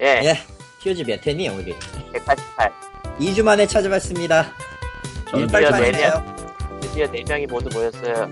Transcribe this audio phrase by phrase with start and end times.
[0.00, 0.34] 예, 예,
[0.82, 1.74] POG 몇 회니, 우리?
[2.12, 2.72] 188.
[3.18, 4.52] 2주 만에 찾아봤습니다.
[5.30, 6.36] 저는 드디어 빠지네요.
[6.80, 8.30] 드디어 4명이 모두 모였어요.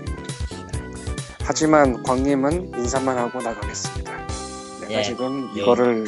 [1.43, 4.11] 하지만 광님은 인사만 하고 나가겠습니다.
[4.81, 5.03] 내가 예.
[5.03, 5.61] 지금 예.
[5.61, 6.05] 이거를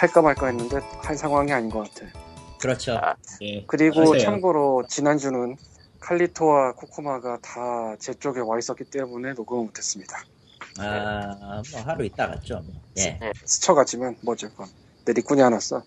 [0.00, 2.06] 할까 말까 했는데 할 상황이 아닌 것 같아.
[2.60, 2.92] 그렇죠.
[3.02, 3.64] 아, 예.
[3.66, 4.18] 그리고 하세요.
[4.18, 5.56] 참고로 지난주는
[6.00, 10.18] 칼리토와 코코마가 다 제 쪽에 와 있었기 때문에 녹음을 못했습니다.
[10.78, 12.62] 아, 뭐 하루 있다 갔죠.
[12.64, 12.74] 뭐.
[12.98, 14.68] 예, 스쳐갔지만 뭐죠 그건.
[15.04, 15.82] 내 니꾼이 안 왔어.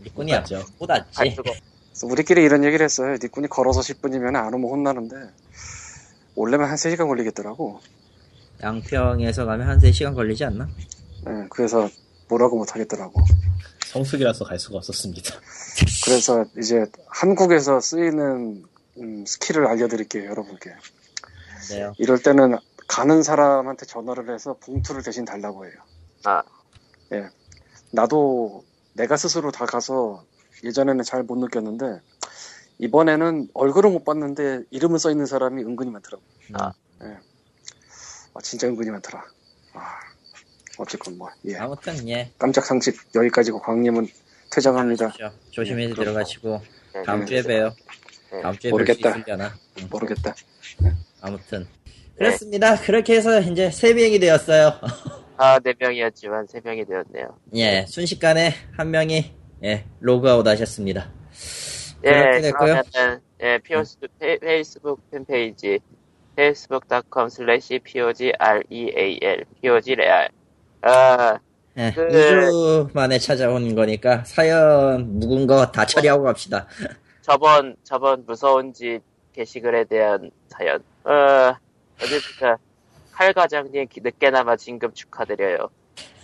[0.00, 0.32] 니꾼이.
[0.32, 0.44] 갈
[0.78, 1.60] 꽂았지.
[2.04, 3.16] 우리끼리 이런 얘기를 했어요.
[3.22, 5.16] 니꾼이 걸어서 10분이면 안 오면 혼나는데
[6.34, 7.80] 올려면 한 3시간 걸리겠더라고.
[8.62, 10.68] 양평에서 가면 한 3시간 걸리지 않나?
[11.28, 11.88] 예, 그래서
[12.28, 13.22] 뭐라고 못 하겠더라고.
[13.86, 15.34] 성수기라서 갈 수가 없었습니다.
[16.04, 18.64] 그래서 이제 한국에서 쓰이는
[18.98, 20.70] 음, 스킬을 알려드릴게요, 여러분께.
[21.70, 21.92] 네요.
[21.98, 22.56] 이럴 때는
[22.86, 25.74] 가는 사람한테 전화를 해서 봉투를 대신 달라고 해요.
[26.24, 26.42] 아,
[27.90, 28.64] 나도
[28.94, 30.24] 내가 스스로 다 가서
[30.64, 32.00] 예전에는 잘 못 느꼈는데
[32.78, 36.22] 이번에는 얼굴은 못 봤는데 이름은 써 있는 사람이 은근히 많더라고.
[36.54, 36.72] 아.
[38.34, 39.24] 아, 진짜 은근히 많더라.
[39.72, 39.98] 아,
[40.78, 41.56] 어쨌건 뭐 예.
[41.56, 42.32] 아무튼, 예.
[42.38, 44.08] 깜짝 상식 여기까지고 광님은
[44.50, 45.12] 퇴장합니다.
[45.12, 45.34] 그렇죠.
[45.50, 46.04] 조심해서 그럼.
[46.04, 46.60] 들어가시고,
[46.94, 47.26] 네, 다음 네.
[47.26, 47.74] 주에 봬요.
[48.32, 48.42] 네.
[48.42, 49.16] 다음 주에 모르겠다.
[49.90, 50.34] 모르겠다.
[51.22, 51.66] 아무튼.
[52.18, 52.26] 네.
[52.26, 52.76] 그렇습니다.
[52.76, 54.72] 그렇게 해서 이제 3명이 되었어요.
[55.38, 57.36] 아, 4명이었지만 3명이 되었네요.
[57.56, 61.10] 예, 순식간에 한 명이, 예, 로그아웃 하셨습니다.
[62.04, 62.82] 예, 됐고요.
[62.92, 65.78] 그러면은, 예, 피오스, 페, 페이스북 팬페이지,
[66.38, 70.28] facebook.com slash pogreal, pogreal.
[70.82, 71.38] 아,
[71.76, 76.66] 예, 그- 2주 만에 찾아온 거니까 사연 묵은 거 다 처리하고 갑시다.
[77.20, 79.00] 저번, 저번 무서운 짓
[79.34, 80.82] 게시글에 대한 사연.
[81.04, 81.54] 어,
[82.02, 82.56] 어디부터,
[83.12, 85.68] 칼 과장님 기- 늦게나마 진급 축하드려요.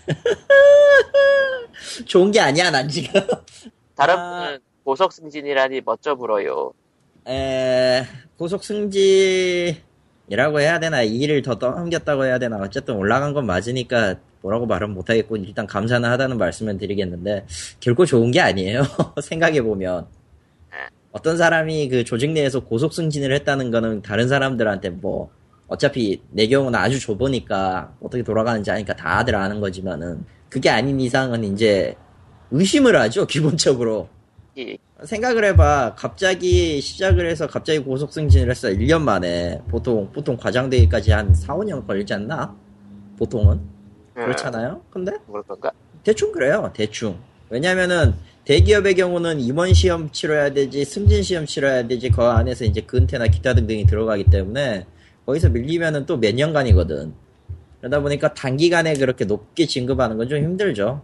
[2.07, 3.21] 좋은 게 아니야, 난 지금.
[3.97, 4.45] 다른 아.
[4.47, 6.73] 분은 보석 승진이라니 멋져 불어요.
[7.29, 8.05] 에,
[8.37, 9.81] 고속 승진이라고
[10.61, 15.37] 해야 되나, 이 일을 더 넘겼다고 해야 되나, 어쨌든 올라간 건 맞으니까 뭐라고 말은 못하겠고,
[15.37, 17.47] 일단 감사는 하다는 말씀을 드리겠는데,
[17.81, 18.83] 결코 좋은 게 아니에요.
[19.23, 20.07] 생각해 보면.
[21.13, 25.31] 어떤 사람이 그 조직 내에서 고속 승진을 했다는 거는 다른 사람들한테 뭐,
[25.73, 31.97] 어차피 내 경우는 아주 좁으니까 어떻게 돌아가는지 아니까 다들 아는 거지만은, 그게 아닌 이상은 이제
[32.51, 34.09] 의심을 하죠, 기본적으로.
[34.55, 35.95] 이, 생각을 해봐.
[35.97, 38.69] 갑자기 시작을 해서 갑자기 고속 승진을 했어.
[38.69, 39.63] 1년 만에.
[39.71, 42.55] 보통, 보통 과장되기까지 한 4, 5년 걸리지 않나?
[43.19, 43.59] 보통은?
[44.15, 44.83] 그렇잖아요?
[44.91, 45.13] 근데?
[45.27, 45.73] 뭘 건가?
[46.05, 46.71] 대충 그래요.
[46.75, 47.17] 대충.
[47.49, 48.13] 왜냐면은,
[48.45, 53.55] 대기업의 경우는 임원 시험 치러야 되지, 승진 시험 치러야 되지, 그 안에서 이제 근태나 기타
[53.55, 54.87] 등등이 들어가기 때문에,
[55.27, 57.13] 거기서 밀리면은 또 몇 년간이거든.
[57.81, 61.03] 그러다 보니까 단기간에 그렇게 높게 진급하는 건 좀 힘들죠.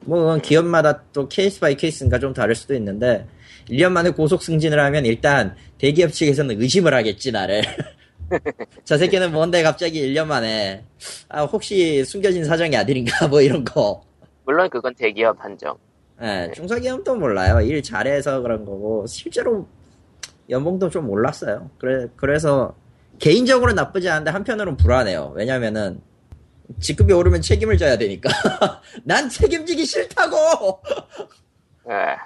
[0.00, 3.26] 뭐, 그건 기업마다 또 case by case인가 좀 다를 수도 있는데,
[3.68, 7.62] 1년 만에 고속 승진을 하면 일단 대기업 측에서는 의심을 하겠지, 나를.
[8.84, 10.84] 저 새끼는 뭔데 갑자기 1년 만에,
[11.28, 14.02] 아, 혹시 숨겨진 사정이 아들인가, 뭐 이런 거.
[14.44, 15.76] 물론 그건 대기업 한정.
[16.22, 17.60] 예, 중소기업도 몰라요.
[17.60, 19.66] 일 잘해서 그런 거고, 실제로
[20.50, 21.70] 연봉도 좀 올랐어요.
[21.78, 22.74] 그래, 그래서,
[23.18, 25.32] 개인적으로 나쁘지 않은데 한편으로는 불안해요.
[25.34, 26.00] 왜냐면은,
[26.80, 28.28] 직급이 오르면 책임을 져야 되니까.
[29.04, 30.82] 난 책임지기 싫다고!
[31.90, 32.16] 예.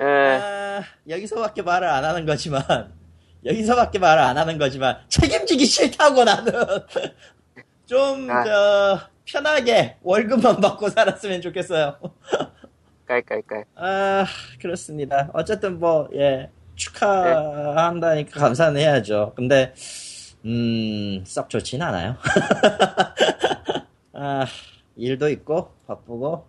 [0.00, 2.92] 예, 아, 여기서밖에 말을 안 하는 거지만,
[3.44, 6.52] 여기서밖에 말을 안 하는 거지만, 책임지기 싫다고 나는!
[7.86, 8.44] 좀, 아.
[8.44, 11.96] 저, 편하게 월급만 받고 살았으면 좋겠어요.
[13.06, 13.64] 깔깔깔.
[13.76, 14.26] 아,
[14.60, 15.30] 그렇습니다.
[15.32, 19.32] 어쨌든 뭐, 예, 축하한다니까 감사는 해야죠.
[19.36, 19.74] 근데,
[20.44, 22.16] 음, 썩 좋진 않아요.
[24.12, 24.46] 아,
[24.96, 26.46] 일도 있고, 바쁘고,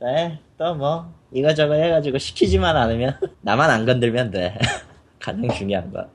[0.00, 4.56] 네, 또 뭐, 이거저거 해가지고 시키지만 않으면, 나만 안 건들면 돼.
[5.18, 6.08] 가장 중요한 건.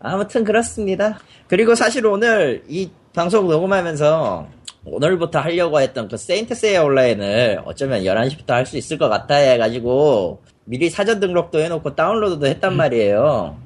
[0.00, 1.18] 아무튼 그렇습니다.
[1.48, 4.46] 그리고 사실 오늘 이 방송 녹음하면서
[4.84, 10.40] 오늘부터 하려고 했던 그 세인트 세이어 온라인을 어쩌면 11시부터 할 수 있을 것 같아 해가지고
[10.64, 13.56] 미리 사전 등록도 해놓고 다운로드도 했단 말이에요.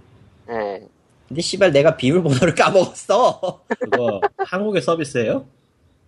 [0.51, 0.81] 예.
[1.33, 3.63] 근데 씨발 내가 비밀번호를 까먹었어.
[3.81, 5.47] 그거 한국의 서비스예요?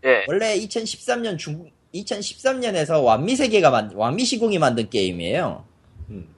[0.04, 0.24] 예.
[0.28, 5.64] 원래 2013년 중 2013년에서 완미 세계가 만 완미 시공이 만든 게임이에요.
[6.10, 6.28] 음.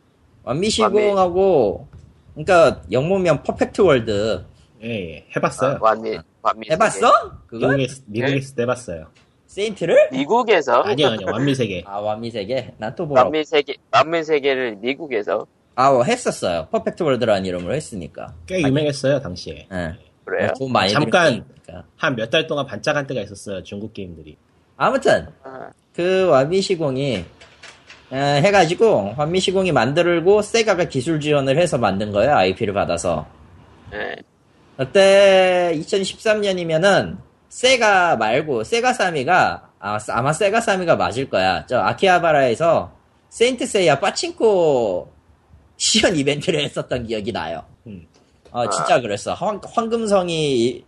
[0.44, 1.88] 완미 시공하고
[2.34, 4.44] 그러니까 영문명 퍼펙트 월드
[4.84, 5.26] 예, 예.
[5.34, 5.72] 해봤어요.
[5.72, 6.68] 아, 완미, 완미.
[6.70, 7.10] 해봤어?
[7.48, 9.06] 그거 미국에서, 미국에서 해봤어요.
[9.48, 10.10] 세인트를?
[10.12, 10.82] 미국에서?
[10.82, 11.26] 아니요, 아니요.
[11.32, 11.82] 완미 세계.
[11.86, 12.72] 아 완미 세계?
[12.78, 13.30] 난 또 뭐라고?
[13.30, 15.44] 완미 세계, 완미 세계를 미국에서.
[15.76, 16.66] 아 어, 했었어요.
[16.72, 18.34] 퍼펙트 월드라는 이름으로 했으니까.
[18.46, 19.68] 꽤 유명했어요, 당시에.
[19.72, 19.92] 예.
[20.24, 20.50] 그래요?
[20.58, 21.44] 돈 많이 잠깐.
[21.96, 24.36] 한 몇 달 동안 반짝한 때가 있었어요, 중국 게임들이.
[24.76, 27.24] 아무튼 아, 그 완미시공이
[28.12, 33.26] 에, 해가지고 완미시공이 만들고 세가가 기술 지원을 해서 만든 거예요 IP를 받아서
[33.94, 34.14] 예.
[34.76, 37.16] 그때 2013년이면은
[37.48, 42.92] 세가 말고 세가 사미가 아, 아마 세가 사미가 맞을 거야 저 아키하바라에서
[43.30, 45.10] 세인트 세이야 빠친코
[45.76, 48.06] 시연 이벤트를 했었던 기억이 나요 음.
[48.56, 49.34] 어, 진짜 그랬어.
[49.34, 50.82] 황, 황금성이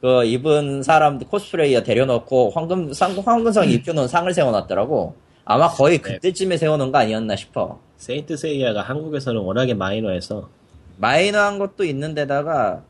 [0.00, 5.14] 그 입은 사람 코스플레이어 데려놓고 황금 상, 황금성의 입혀놓은 상을 세워놨더라고.
[5.44, 6.14] 아마 거의 네.
[6.14, 7.78] 그때쯤에 세워놓은 거 아니었나 싶어.
[7.98, 10.48] 세인트 세이야가 한국에서는 워낙에 마이너해서
[10.96, 12.82] 마이너한 것도 있는데다가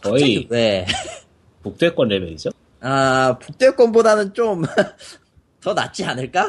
[0.00, 0.86] 거의 왜?
[1.64, 2.50] 북두권 레벨이죠.
[2.80, 4.62] 아 북두권보다는 좀
[5.60, 6.46] 더 낫지 않을까?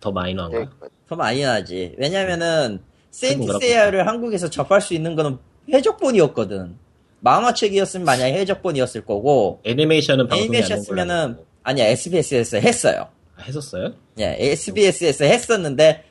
[0.00, 0.58] 더 마이너한가?
[0.58, 0.68] 네.
[1.08, 1.94] 더 많이 나지.
[1.96, 3.58] 왜냐면은 세인트 그렇구나.
[3.58, 5.38] 세이야를 한국에서 접할 수 있는 거는
[5.72, 6.76] 해적본이었거든.
[7.20, 11.46] 만화책이었으면 만약에 해적본이었을 거고 애니메이션은 방송이 애니메이션 안된 걸로 했으면은 알고.
[11.64, 13.08] 아니야 SBS에서 했어요.
[13.36, 13.92] 아, 했었어요?
[14.20, 16.04] 예, SBS에서 했었는데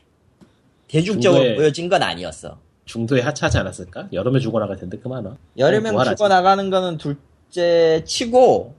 [0.88, 2.58] 대중적으로 중도에- 보여진 건 아니었어.
[2.86, 4.10] 중도에 하차하지 않았을까?
[4.14, 5.38] 여름에 죽어나갈 텐데 그만아.
[5.58, 6.16] 여름에 뭐 하라지?
[6.18, 8.76] 죽어 나가는 거는 둘째 치고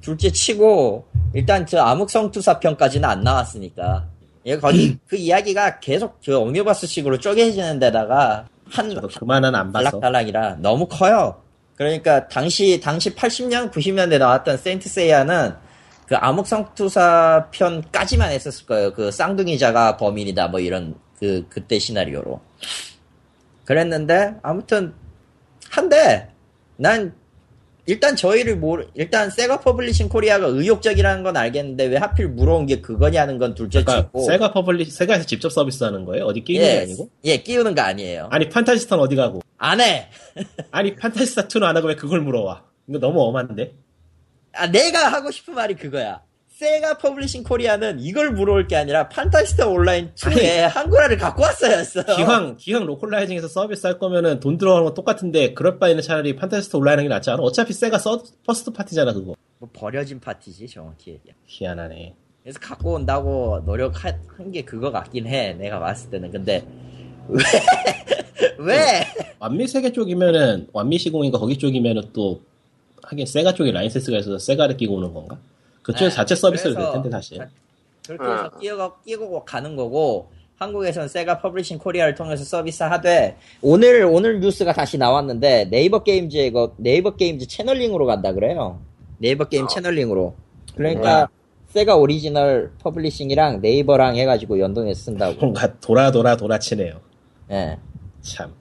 [0.00, 1.04] 둘째 치고
[1.34, 4.08] 일단 저 암흑성투사 편까지는 안 나왔으니까
[4.46, 9.90] 예, 거기 그 이야기가 계속 그 옴니버스식으로 쪼개지는 데다가 한 그만은 안 봐서.
[9.90, 11.42] 달락달락이라 너무 커요.
[11.76, 15.54] 그러니까 당시 당시 80년 90년대 나왔던 세인트 세이야는
[16.06, 18.92] 그 암흑성투사 편까지만 했었을 거예요.
[18.92, 22.40] 그 쌍둥이자가 범인이다 뭐 이런 그 그때 시나리오로.
[23.64, 24.92] 그랬는데 아무튼
[25.70, 26.28] 한데
[26.76, 27.14] 난
[27.90, 33.38] 일단 저희를 모르 일단 세가 퍼블리싱 코리아가 의욕적이라는 건 알겠는데 왜 하필 물어온 게 그거냐는
[33.38, 36.24] 건 둘째 그러니까 치고 세가 퍼블리 세가에서 직접 서비스 하는 거예요?
[36.26, 37.10] 어디 끼는 게 예, 아니고?
[37.24, 38.28] 예 끼우는 거 아니에요.
[38.30, 39.40] 아니 판타지스타는 어디 가고?
[39.58, 40.08] 안 해.
[40.70, 42.62] 아니 판타지스타 2는 안 하고 왜 그걸 물어와?
[42.88, 43.74] 이거 너무 엄한데?
[44.52, 46.22] 아, 내가 하고 싶은 말이 그거야.
[46.60, 52.04] 세가 퍼블리싱 코리아는 이걸 물어올 게 아니라 판타지스타 온라인 2에 한글화를 갖고 왔어야 했어.
[52.04, 56.98] 기왕 기왕 localizing해서 서비스 할 거면은 돈 들어가는 건 똑같은데 그럴 바에는 차라리 판타지스타 온라인
[56.98, 57.42] 하는 게 낫지 않아?
[57.42, 59.36] 어차피 세가 서, first party잖아 그거.
[59.58, 61.32] 뭐 버려진 party지 정확히 얘기야.
[61.46, 62.14] 희한하네.
[62.42, 65.54] 그래서 갖고 온다고 노력한 게 그거 같긴 해.
[65.54, 66.30] 내가 봤을 때는.
[66.30, 66.62] 근데
[67.28, 67.42] 왜?
[68.60, 69.06] 왜?
[69.38, 72.42] 완미 세계 쪽이면은 완미 시공인가 거기 쪽이면은 또
[73.04, 75.38] 하긴 세가 쪽에 라이센스가 있어서 세가를 끼고 오는 건가?
[75.82, 77.38] 그쪽에 네, 자체 서비스를 낼 텐데 사실.
[77.38, 77.48] 자-
[78.06, 84.40] 그렇게 해서 끼고, 끼고 가는 거고 한국에선 세가 퍼블리싱 코리아를 통해서 서비스 하되 오늘 오늘
[84.40, 88.80] 뉴스가 다시 나왔는데 네이버 게임즈 이거 네이버 게임즈 channeling으로 간다 그래요.
[89.18, 90.34] 네이버 게임 channeling으로.
[90.76, 91.28] 그러니까
[91.68, 95.34] 세가 오리지널 publishing이랑 네이버랑 해가지고 연동해서 쓴다고.
[95.40, 97.00] 뭔가 돌아 돌아 돌아치네요.
[97.52, 97.78] 예.
[98.22, 98.52] 참.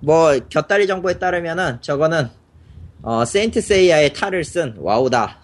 [0.00, 2.28] 뭐 곁다리 정보에 따르면은 저거는
[3.02, 5.40] 어 세인트 세이야의 탈을 쓴 와우다.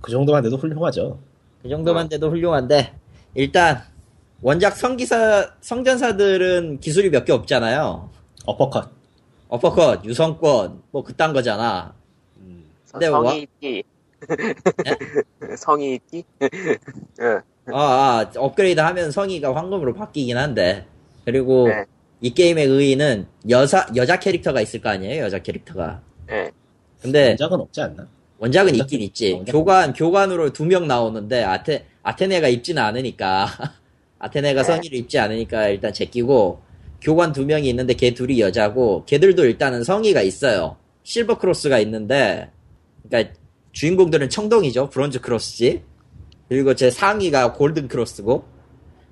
[0.00, 1.18] 그 정도만 돼도 훌륭하죠.
[1.62, 2.94] 그 정도만 돼도 훌륭한데
[3.34, 3.82] 일단
[4.42, 8.08] 원작 성기사 성전사들은 기술이 몇 개 없잖아요.
[8.46, 8.90] 어퍼컷.
[9.48, 11.94] 어퍼컷, 유성권 뭐 그딴 거잖아.
[12.92, 13.84] 근데 와- 성이 있기.
[15.56, 16.24] 성이 있기?
[17.20, 17.40] 응.
[17.72, 20.86] 아, 아, 업그레이드 하면 성의가 황금으로 바뀌긴 한데
[21.24, 21.84] 그리고 네.
[22.20, 26.00] 이 게임의 의의는 여사 여자 캐릭터가 있을 거 아니에요 여자 캐릭터가.
[26.30, 26.50] 예.
[27.02, 28.06] 근데 원작은 없지 않나?
[28.38, 29.32] 원작은 원작- 있긴 있지.
[29.32, 33.46] 원작- 교관, 교관으로 두 명 나오는데, 아테, 아테네가 입지는 않으니까,
[34.20, 34.66] 아테네가 네.
[34.66, 36.60] 성의를 입지 않으니까 일단 제끼고,
[37.00, 40.76] 교관 두 명이 있는데 걔 둘이 여자고, 걔들도 일단은 성의가 있어요.
[41.04, 42.50] silver cloth가 있는데,
[43.08, 43.34] 그러니까
[43.72, 44.90] 주인공들은 청동이죠.
[44.90, 45.82] bronze cloth지.
[46.48, 48.44] 그리고 최상위가 golden cloth고.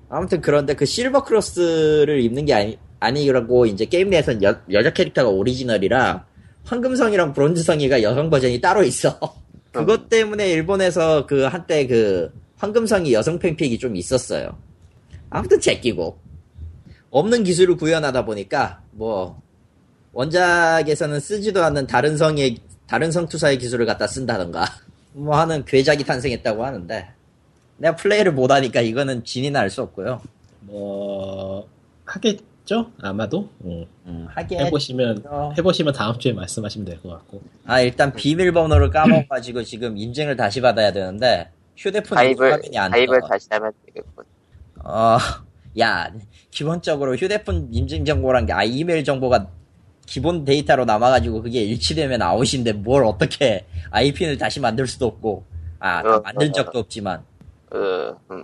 [0.09, 5.29] 아무튼 그런데 그 silver cloth를 입는 게 아니, 아니라고 이제 게임 내에서는 여, 여자 캐릭터가
[5.29, 6.25] 오리지널이라
[6.67, 9.17] 황금성의랑 bronze성의가 여성 버전이 따로 있어.
[9.71, 14.57] 그것 때문에 일본에서 그 한때 그 황금성의 여성 fanfic이 좀 있었어요.
[15.29, 16.19] 아무튼 제끼고
[17.09, 19.41] 없는 기술을 구현하다 보니까 뭐
[20.13, 22.57] 원작에서는 쓰지도 않는 다른 성의
[22.87, 24.65] 다른 성투사의 기술을 갖다 쓴다던가
[25.13, 27.07] 뭐 하는 괴작이 탄생했다고 하는데
[27.77, 30.21] 내가 플레이를 못하니까 이거는 진이나 알 수 없고요.
[30.61, 32.19] 뭐 하
[32.67, 32.91] 겠죠?
[33.01, 33.49] 아마도.
[33.63, 33.85] 음.
[34.05, 35.53] 음, 하긴 해보시면 했죠.
[35.57, 37.41] 해보시면 다음 주에 말씀하시면 될 것 같고.
[37.65, 43.27] 아 일단 비밀번호를 까먹어가지고 지금 인증을 다시 받아야 되는데 휴대폰 가입을, 가입을 떠.
[43.27, 44.25] 다시 하면 되겠군.
[44.83, 45.17] 어,
[45.79, 46.11] 야,
[46.51, 49.47] 기본적으로 휴대폰 인증 정보란 게, 아, 이메일 정보가
[50.05, 55.43] 기본 데이터로 남아가지고 그게 일치되면 아웃인데 뭘 어떻게 IP를 다시 만들 수도 없고,
[55.79, 57.23] 아, 다 어, 만든 어, 적도 없지만.
[57.71, 58.43] 어, 음.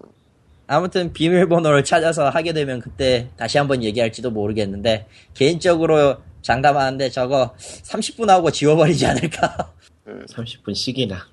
[0.67, 8.51] 아무튼 비밀번호를 찾아서 하게 되면 그때 다시 한번 얘기할지도 모르겠는데, 개인적으로 장담하는데 저거 30분 하고
[8.51, 9.72] 지워버리지 않을까.
[10.05, 11.25] 30분 씩이나.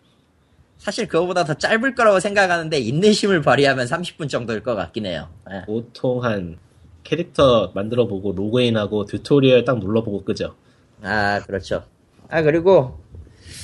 [0.79, 5.29] 사실 그거보다 더 짧을 거라고 생각하는데 인내심을 발휘하면 30분 정도일 것 같긴 해요.
[5.51, 5.63] 예.
[5.67, 6.57] 보통 한
[7.05, 10.55] 캐릭터 만들어보고 로그인하고 tutorial 딱 눌러보고 끄죠.
[11.03, 11.85] 아, 그렇죠.
[12.29, 12.99] 아, 그리고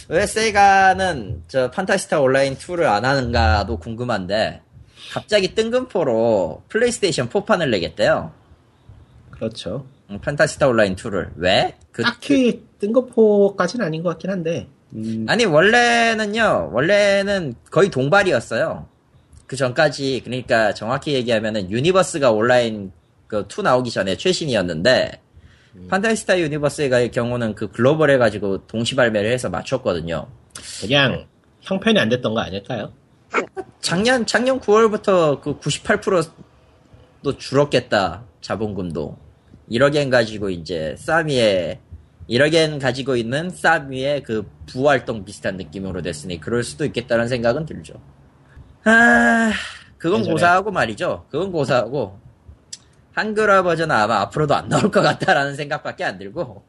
[0.08, 4.60] 왜 세가는 저 판타시스타 온라인 2를 안 하는가도 궁금한데
[5.12, 8.32] 갑자기 뜬금포로 플레이스테이션 4판을 내겠대요.
[9.30, 9.86] 그렇죠.
[10.10, 11.30] 음, 판타시스타 온라인 2를.
[11.36, 11.76] 왜?
[11.92, 14.68] 그, 딱히 뜬금포까지는 아닌 것 같긴 한데.
[14.94, 18.86] 음, 아니, 원래는요, 원래는 거의 동발이었어요.
[19.46, 22.92] 그 전까지, 그러니까 정확히 얘기하면은 유니버스가 온라인
[23.26, 25.20] 그 2 나오기 전에 최신이었는데,
[25.88, 30.26] 판타시스타 유니버스의 경우는 그 글로벌 해가지고 동시 발매를 해서 맞췄거든요.
[30.80, 31.26] 그냥
[31.60, 32.92] 형편이 안 됐던 거 아닐까요?
[33.80, 39.16] 작년, 작년 9월부터 그 98%도 줄었겠다, 자본금도.
[39.70, 41.80] 1억엔 가지고 이제, 싸미의,
[42.30, 47.94] 1억엔 가지고 있는 싸미의 그 부활동 비슷한 느낌으로 됐으니, 그럴 수도 있겠다는 생각은 들죠.
[48.84, 49.52] 아,
[49.98, 51.26] 그건 예전에- 고사하고 말이죠.
[51.30, 52.18] 그건 고사하고,
[53.12, 56.62] 한글화 버전은 아마 앞으로도 안 나올 것 같다라는 생각밖에 안 들고,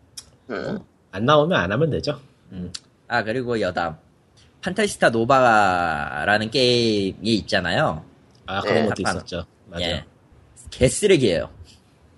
[0.49, 0.79] 음.
[1.11, 2.19] 안 나오면 안 하면 되죠.
[3.07, 3.97] 아, 그리고 여담.
[4.61, 8.03] 판타스타 노바라는 게임이 있잖아요.
[8.45, 9.15] 아 그런 네, 것도 한판.
[9.17, 9.45] 있었죠.
[9.67, 9.83] 맞아요.
[9.85, 10.05] 예.
[10.71, 11.49] 개쓰레기예요.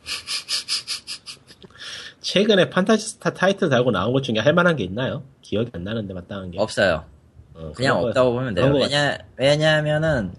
[2.21, 5.23] 최근에 판타지스타 타이틀 달고 나온 것 중에 할 만한 게 있나요?
[5.41, 6.59] 기억이 안 나는데 마땅한 게.
[6.59, 7.05] 없어요.
[7.55, 8.71] 어, 그냥 없다고 보면 돼요.
[8.73, 10.33] 왜냐, 왜냐하면은,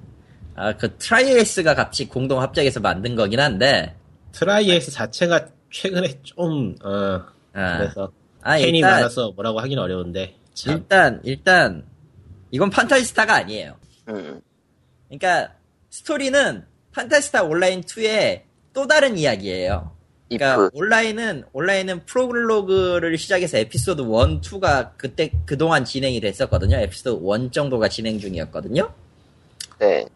[0.54, 3.96] 아, 그 트라이에이스가 같이 공동 합작해서 만든 거긴 한데,
[4.32, 7.22] 트라이에이스 자체가 최근에 좀 어,
[7.54, 11.84] 아, 그래서 아, 팬이 일단, 많아서 뭐라고 하긴 어려운데 참 일단, 일단,
[12.50, 13.76] 이건 판타지스타가 아니에요.
[14.08, 14.40] 음.
[15.08, 15.54] 그러니까,
[15.90, 18.42] 스토리는 판타지스타 온라인 2의
[18.72, 19.92] 또 다른 이야기예요.
[20.28, 20.70] 그러니까.
[20.72, 24.06] 온라인은 온라인은 프롤로그를 시작해서 에피소드 1,
[24.40, 26.76] 2가 그때 그동안 진행이 됐었거든요.
[26.76, 28.92] 에피소드 1 정도가 진행 중이었거든요.
[29.80, 30.06] 네.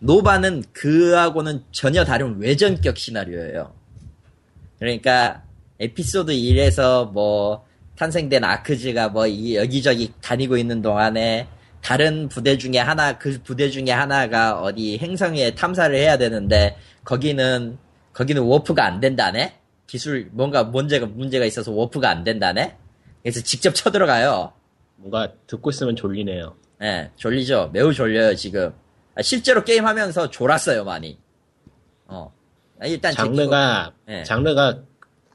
[0.00, 3.72] 노바는 그하고는 전혀 다른 외전격 시나리오예요.
[4.78, 5.42] 그러니까
[5.80, 7.64] 에피소드 1에서 뭐
[7.96, 11.48] 탄생된 아크즈가 뭐 이- 여기저기 다니고 있는 동안에
[11.86, 17.78] 다른 부대 중에 하나 그 부대 중에 하나가 어디 행성에 탐사를 해야 되는데 거기는
[18.12, 19.60] 거기는 워프가 안 된다네.
[19.86, 22.76] 기술 뭔가 문제가 문제가 있어서 워프가 안 된다네.
[23.22, 24.52] 그래서 직접 쳐들어가요.
[24.96, 26.56] 뭔가 듣고 있으면 졸리네요.
[26.82, 27.70] 예, 졸리죠.
[27.72, 28.74] 매우 졸려요, 지금.
[29.14, 31.16] 아, 실제로 게임하면서 졸았어요, 많이.
[32.08, 32.32] 어.
[32.80, 34.24] 아, 일단 제 장르가 네.
[34.24, 34.82] 장르가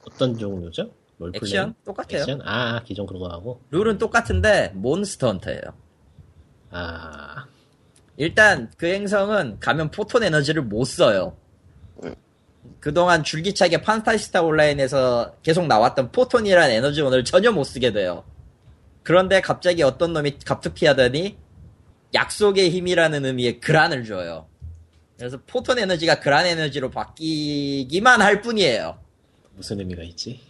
[0.06, 0.92] 어떤 종류죠?
[1.34, 2.24] 액션 똑같아요.
[2.24, 2.42] 액션?
[2.44, 5.91] 아 기존 그런 거 하고 룰은 똑같은데 몬스터 헌터예요.
[6.72, 7.46] 아
[8.18, 11.36] 일단 그 행성은 가면 photon 에너지를 못 써요.
[12.04, 12.16] 음.
[12.80, 18.24] 그동안 줄기차게 판타시스타 온라인에서 계속 나왔던 photon이라는 에너지원을 전혀 못 쓰게 돼요.
[19.04, 21.38] 그런데 갑자기 어떤 놈이 갑툭튀 하더니
[22.14, 24.48] 약속의 힘이라는 의미의 그란을 줘요.
[25.18, 28.98] 그래서 포톤 에너지가 그란 에너지로 바뀌기만 할 뿐이에요.
[29.56, 30.42] 무슨 의미가 있지?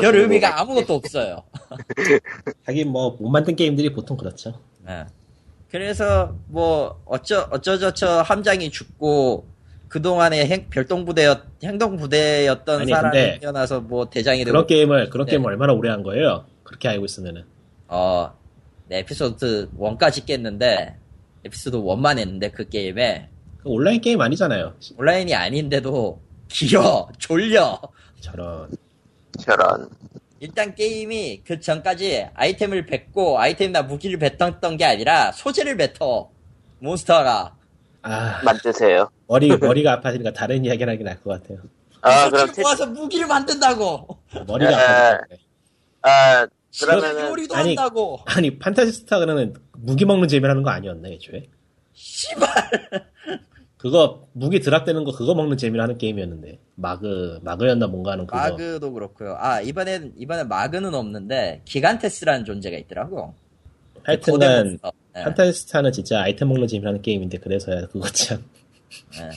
[0.00, 1.44] 별 의미가 아무것도 없어요.
[2.66, 4.60] 하긴 뭐 못 만든 게임들이 보통 그렇죠.
[4.84, 5.06] 네.
[5.70, 9.46] 그래서 뭐 어쩌 어쩌저쩌 함장이 죽고
[9.88, 15.26] 그 동안에 별동 부대였 행동 부대였던 아니, 사람이 태어나서 뭐 대장이 되고 그런 게임을 그런
[15.26, 15.32] 네.
[15.32, 16.44] 게임 을 얼마나 오래 한 거예요?
[16.62, 17.44] 그렇게 알고 있으면은
[17.88, 18.32] 어
[18.88, 20.96] 네, 에피소드 1까지 깼는데
[21.44, 24.74] 에피소드 1만 했는데 그 게임에 그 온라인 게임 아니잖아요.
[24.96, 27.78] 온라인이 아닌데도 길어 졸려
[28.20, 28.70] 저런
[29.38, 29.88] 저런.
[30.40, 36.30] 일단 게임이 그 전까지 아이템을 뱉고 아이템이나 무기를 뱉었던 게 아니라 소재를 뱉어
[36.80, 37.56] 몬스터가
[38.02, 39.10] 아 만드세요.
[39.26, 41.58] 머리 머리가 아파지니까 다른 이야기를 하긴 할것 같아요.
[42.00, 44.06] 아, 그럼 태, 모아서 무기를 만든다고
[44.46, 45.38] 머리가 에, 아파지니까 그래.
[46.02, 46.46] 아,
[46.80, 51.48] 그러면은, 요리도 아니, 한다고 아니 판타지 스타는 무기 먹는 재미라는 거 아니었나 애초에?
[51.94, 52.48] 씨발
[53.78, 59.36] 그거 무기 드랍되는 거 그거 먹는 재미라는 게임이었는데 마그 마그였나 뭔가 하는 그거 마그도 그렇고요
[59.38, 63.34] 아 이번엔 이번엔 마그는 없는데 기간테스라는 존재가 있더라고
[64.02, 64.92] 하여튼간 몬스터.
[65.16, 68.42] 예, 판타지스타는 진짜 아이템 먹는 재미라는 게임인데 그래서야 그거 참
[69.20, 69.30] 예.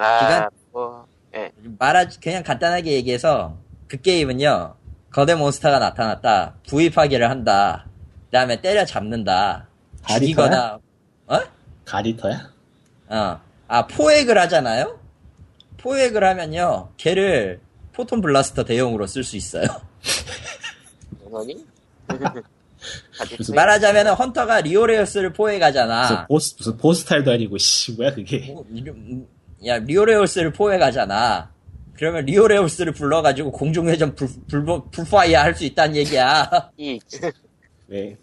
[0.00, 1.52] 아, 기간- 뭐, 예.
[1.78, 4.74] 말하 그냥 간단하게 얘기해서 그 게임은요
[5.12, 7.86] 거대 몬스터가 나타났다 부위 파괴를 한다
[8.26, 9.68] 그다음에 때려 잡는다
[10.08, 10.80] 죽이거나
[11.28, 11.38] 어?
[11.84, 12.50] 가리터야?
[13.10, 13.40] 어.
[13.72, 14.98] 아, 포획을 하잖아요?
[15.76, 17.60] 포획을 하면요, 걔를
[17.92, 19.66] photon blaster 대용으로 쓸 수 있어요.
[23.38, 26.26] 무슨 말하자면 hunter가 리오레우스를 무슨 포획하잖아.
[26.26, 29.28] 보스 무슨 보스타일도 아니고 씨 뭐야 그게 뭐, 음,
[29.64, 31.52] 야, 리오레우스를 포획하잖아.
[31.94, 36.70] 그러면 리오레우스를 불러가지고 공중회전 불, 불, 불fire 할 수 있다는 얘기야.
[36.76, 36.98] 이,
[37.86, 38.16] 왜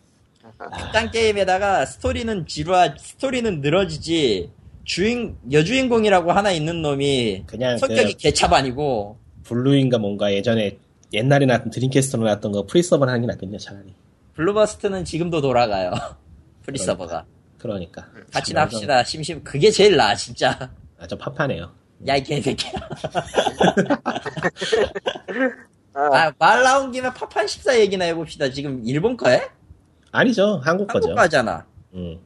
[0.83, 4.51] 극장 게임에다가 스토리는 지루하, 스토리는 늘어지지,
[4.87, 10.77] 주인, 여주인공이라고 하나 있는 놈이 그냥 성격이 그 개차반이고, 블루인가 뭔가 예전에
[11.11, 13.93] 옛날에 나왔던 드림캐스트로 나왔던 거 free server 하는 게 낫겠네요 차라리.
[14.35, 15.91] 블루버스트는 지금도 돌아가요.
[16.63, 17.25] free server가.
[17.57, 18.07] 그러니까.
[18.31, 19.03] 같이 참, 납시다.
[19.03, 20.71] 심심, 그게 제일 나아, 진짜.
[20.97, 21.69] 아, 좀 팝하네요.
[22.07, 22.71] 야, 이 개새끼야.
[25.95, 28.49] 아, 아, 말 나온 김에 파판 14 얘기나 해봅시다.
[28.51, 29.41] 지금 일본 거에?
[30.13, 31.09] 아니죠 한국 거죠.
[31.09, 31.65] 한국 거잖아.
[31.93, 32.19] 음.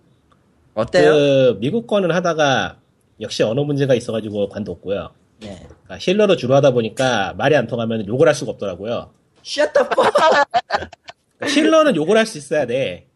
[0.74, 1.12] 어때요?
[1.12, 2.78] 그 미국 거는 하다가
[3.20, 5.10] 역시 언어 문제가 있어가지고 관뒀고요.
[5.42, 5.58] 네.
[5.68, 9.12] 그러니까 힐러로 주로 하다 보니까 말이 안 통하면 욕을 할 수가 없더라고요.
[9.46, 13.08] Shut the fuck 그러니까 힐러는 욕을 할 수 있어야 돼.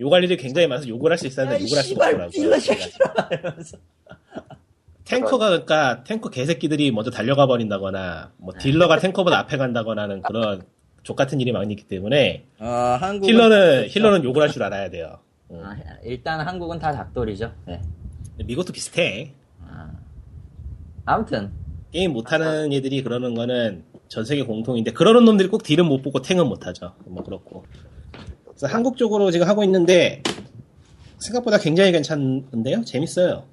[0.00, 2.58] 욕할 일이 굉장히 많아서 욕을 할 수 있어야 되는데 욕을 할 수가 없더라고요.
[2.60, 3.28] 새끼들아.
[3.32, 3.76] 이러면서.
[5.04, 10.62] 탱커가 그러니까 탱커 개새끼들이 먼저 달려가 버린다거나 뭐 딜러가 탱커보다 앞에 간다거나는 그런
[11.02, 12.66] 족 같은 일이 많이 있기 때문에 어,
[13.00, 13.32] 한국은.
[13.32, 15.18] 힐러는 힐러는 욕을 할 줄 알아야 돼요.
[15.50, 15.62] 음.
[15.64, 17.52] 아, 일단 한국은 다 닭돌이죠.
[17.66, 17.80] 네.
[18.44, 19.34] 미국도 비슷해.
[19.66, 19.90] 아.
[21.04, 21.50] 아무튼.
[21.90, 26.46] 게임 못하는 애들이 그러는 거는 전 세계 공통인데 그러는 놈들이 꼭 딜은 못 보고 탱은
[26.46, 26.92] 못하죠.
[27.06, 27.64] 뭐 그렇고.
[28.44, 30.22] 그래서 한국 쪽으로 지금 하고 있는데
[31.18, 32.84] 생각보다 굉장히 괜찮은데요.
[32.84, 33.44] 재밌어요.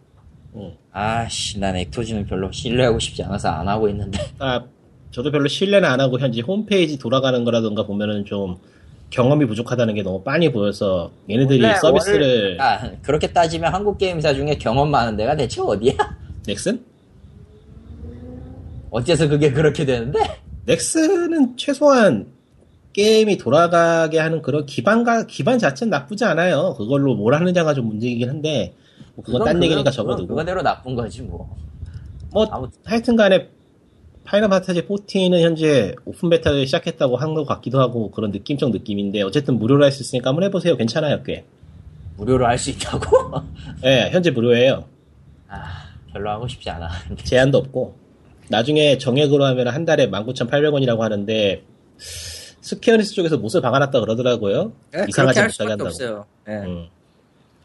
[0.55, 0.73] 음.
[0.91, 4.19] 아씨, 난 액토지는 별로 신뢰하고 싶지 않아서 안 하고 있는데.
[4.39, 4.65] 아,
[5.11, 8.57] 저도 별로 신뢰는 안 하고 현재 홈페이지 돌아가는 거라던가 보면은 좀
[9.09, 14.55] 경험이 부족하다는 게 너무 빤히 보여서 얘네들이 원래- 서비스를 아, 그렇게 따지면 한국 게임사 중에
[14.57, 15.93] 경험 많은 데가 대체 어디야?
[16.45, 16.83] 넥슨?
[18.91, 20.19] 어째서 그게 그렇게 되는데?
[20.65, 22.27] 넥슨은 최소한
[22.93, 26.75] 게임이 돌아가게 하는 그런 기반가 기반 자체는 나쁘지 않아요.
[26.77, 28.73] 그걸로 뭘 하느냐가 좀 문제이긴 한데
[29.15, 31.55] 뭐 그건 딴 얘기니까 접어두고 그거대로 나쁜 거지, 뭐.
[32.31, 32.79] 뭐 아무튼.
[32.85, 33.49] 하여튼간에
[34.25, 39.59] 파이널 판타지 14는 현재 open beta를 시작했다고 한 것 같기도 하고 그런 느낌적 느낌인데 어쨌든
[39.59, 40.75] 무료로 할 수 있으니까 한번 해보세요.
[40.77, 41.45] 괜찮아요, 꽤.
[42.17, 43.41] 무료로 할 수 있다고?
[43.83, 44.85] 예, 현재 무료예요.
[45.47, 45.63] 아,
[46.11, 46.89] 별로 하고 싶지 않아.
[47.23, 47.95] 제한도 없고
[48.49, 51.63] 나중에 정액으로 하면 한 달에 19,800원이라고 하는데
[51.97, 54.71] 스퀘어에닉스 쪽에서 못을 박아놨다 그러더라고요.
[55.07, 55.87] 이상하지 못하게 한다고.
[55.89, 56.25] 없어요.
[56.47, 56.51] 예.
[56.53, 56.87] 음.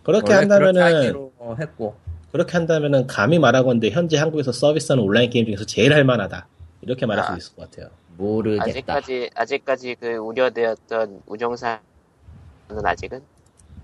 [0.02, 1.94] 그렇게 그렇게 한다면은 하기로 했고.
[2.32, 6.46] 그렇게 한다면은 감히 말하건데 현재 한국에서 서비스하는 온라인 게임 중에서 제일 할 만하다.
[6.82, 7.36] 이렇게 말할 수 아.
[7.36, 7.90] 있을 것 같아요.
[8.16, 8.64] 모르겠다.
[8.64, 11.80] 아직까지 아직까지 그 우려되었던 운영사는
[12.84, 13.20] 아직은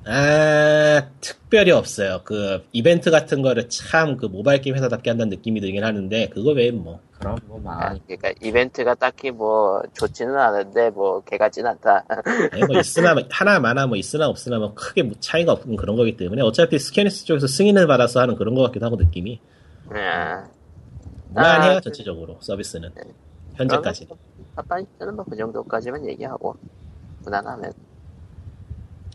[0.08, 2.20] 아, 특별히 없어요.
[2.24, 6.76] 그 이벤트 같은 거를 참 그 모바일 게임 회사답게 한다는 느낌이 들긴 하는데 그거 외엔
[6.82, 8.02] 뭐 그럼 뭐 아, 망하니.
[8.06, 12.04] 그러니까 이벤트가 딱히 뭐 좋지는 않은데 뭐 개 같진 않다.
[12.52, 16.16] 아니, 뭐 있으나 하나 마나 뭐 있으나 없으나 뭐 크게 뭐 차이가 없는 그런 거기
[16.16, 19.40] 때문에 어차피 스퀘어에닉스 쪽에서 승인을 받아서 하는 그런 것 같기도 하고 느낌이
[19.90, 20.44] 아,
[21.30, 22.90] 무난해요 아, 전체적으로 서비스는
[23.56, 24.06] 현재까지.
[24.54, 26.54] 아빠는 뭐 그 정도까지만 얘기하고
[27.24, 27.72] 무난하면.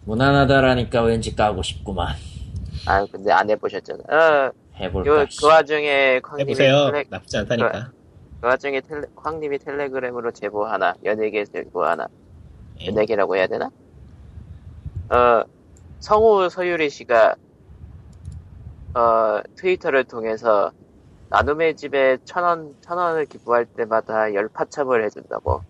[0.06, 2.16] 무난하다라니까 왠지 까고 싶구만.
[2.88, 4.04] 아 근데 안 해보셨잖아.
[4.10, 5.10] 어, 해볼까.
[5.10, 5.40] 요, 씨.
[5.40, 6.92] 그 와중에 광님이 해보세요.
[6.92, 7.92] 텔레, 나쁘지 않다니까.
[8.42, 12.08] 그 와중에 텔레, 광님이 텔레그램으로 제보 하나, 연예계 제보 하나,
[12.82, 12.88] 예.
[12.88, 13.70] 연예계라고 해야 되나?
[15.10, 15.44] 어,
[16.00, 17.36] 성우 서유리 씨가
[18.96, 20.72] 어, 트위터를 통해서
[21.30, 25.62] 나눔의 집에 천 원, 천 원을 기부할 때마다 열 파첩을 해준다고.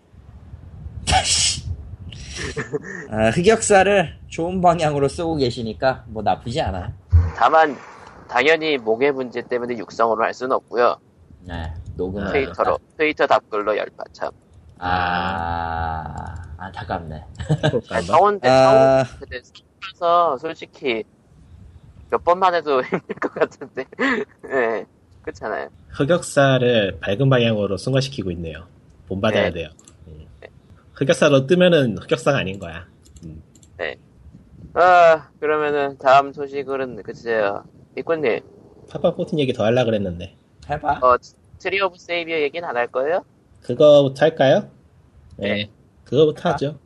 [3.10, 6.92] 아, 흑역사를 좋은 방향으로 쓰고 계시니까 뭐 나쁘지 않아요.
[7.36, 7.76] 다만,
[8.28, 10.96] 당연히 목의 문제 때문에 육성으로 할 수는 없고요.
[11.40, 12.28] 네, 녹음을.
[12.28, 14.32] 아, 트위터로, 트위터 답글로 열 파첩.
[14.78, 17.24] 아, 안타깝네.
[18.06, 19.04] 성운데, 아.
[19.42, 21.04] 스키면서 솔직히
[22.10, 23.84] 몇 번만 해도 힘들 것 같은데.
[24.50, 24.84] 예,
[25.22, 25.68] 그렇잖아요.
[25.88, 28.66] 흑역사를 밝은 방향으로 승화시키고 있네요.
[29.08, 29.50] 본받아야 네.
[29.52, 29.68] 돼요.
[30.92, 30.94] 음.
[30.94, 32.86] 흑역사로 뜨면은 흑역사가 아닌 거야.
[34.74, 37.62] 아, 그러면은 다음 소식은 글쎄요.
[37.96, 38.40] 이꾼님,
[38.90, 40.34] 파파 포틴 얘기 더 하려고 그랬는데.
[40.70, 41.00] 해봐.
[41.02, 41.16] 어,
[41.58, 43.22] Tree of Savior 얘기는 안 할 거예요?
[43.60, 44.70] 그거부터 할까요?
[45.36, 45.48] 네.
[45.54, 45.70] 네.
[46.04, 46.78] 그거부터 하죠.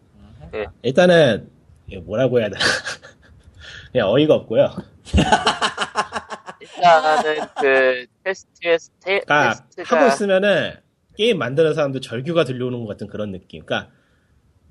[0.50, 0.66] 네.
[0.82, 1.48] 일단은,
[1.86, 2.58] 이거 뭐라고 해야 되나.
[3.92, 4.68] 그냥 어이가 없고요.
[6.60, 10.72] 일단은 그 테스트에 테, 그러니까 테스트가 하고 있으면은
[11.16, 13.64] 게임 만드는 사람도 절규가 들려오는 것 같은 그런 느낌.
[13.64, 13.90] 그러니까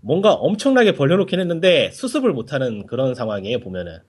[0.02, 4.00] 뭔가 엄청나게 벌려놓긴 했는데 수습을 못하는 그런 상황이에요 보면은.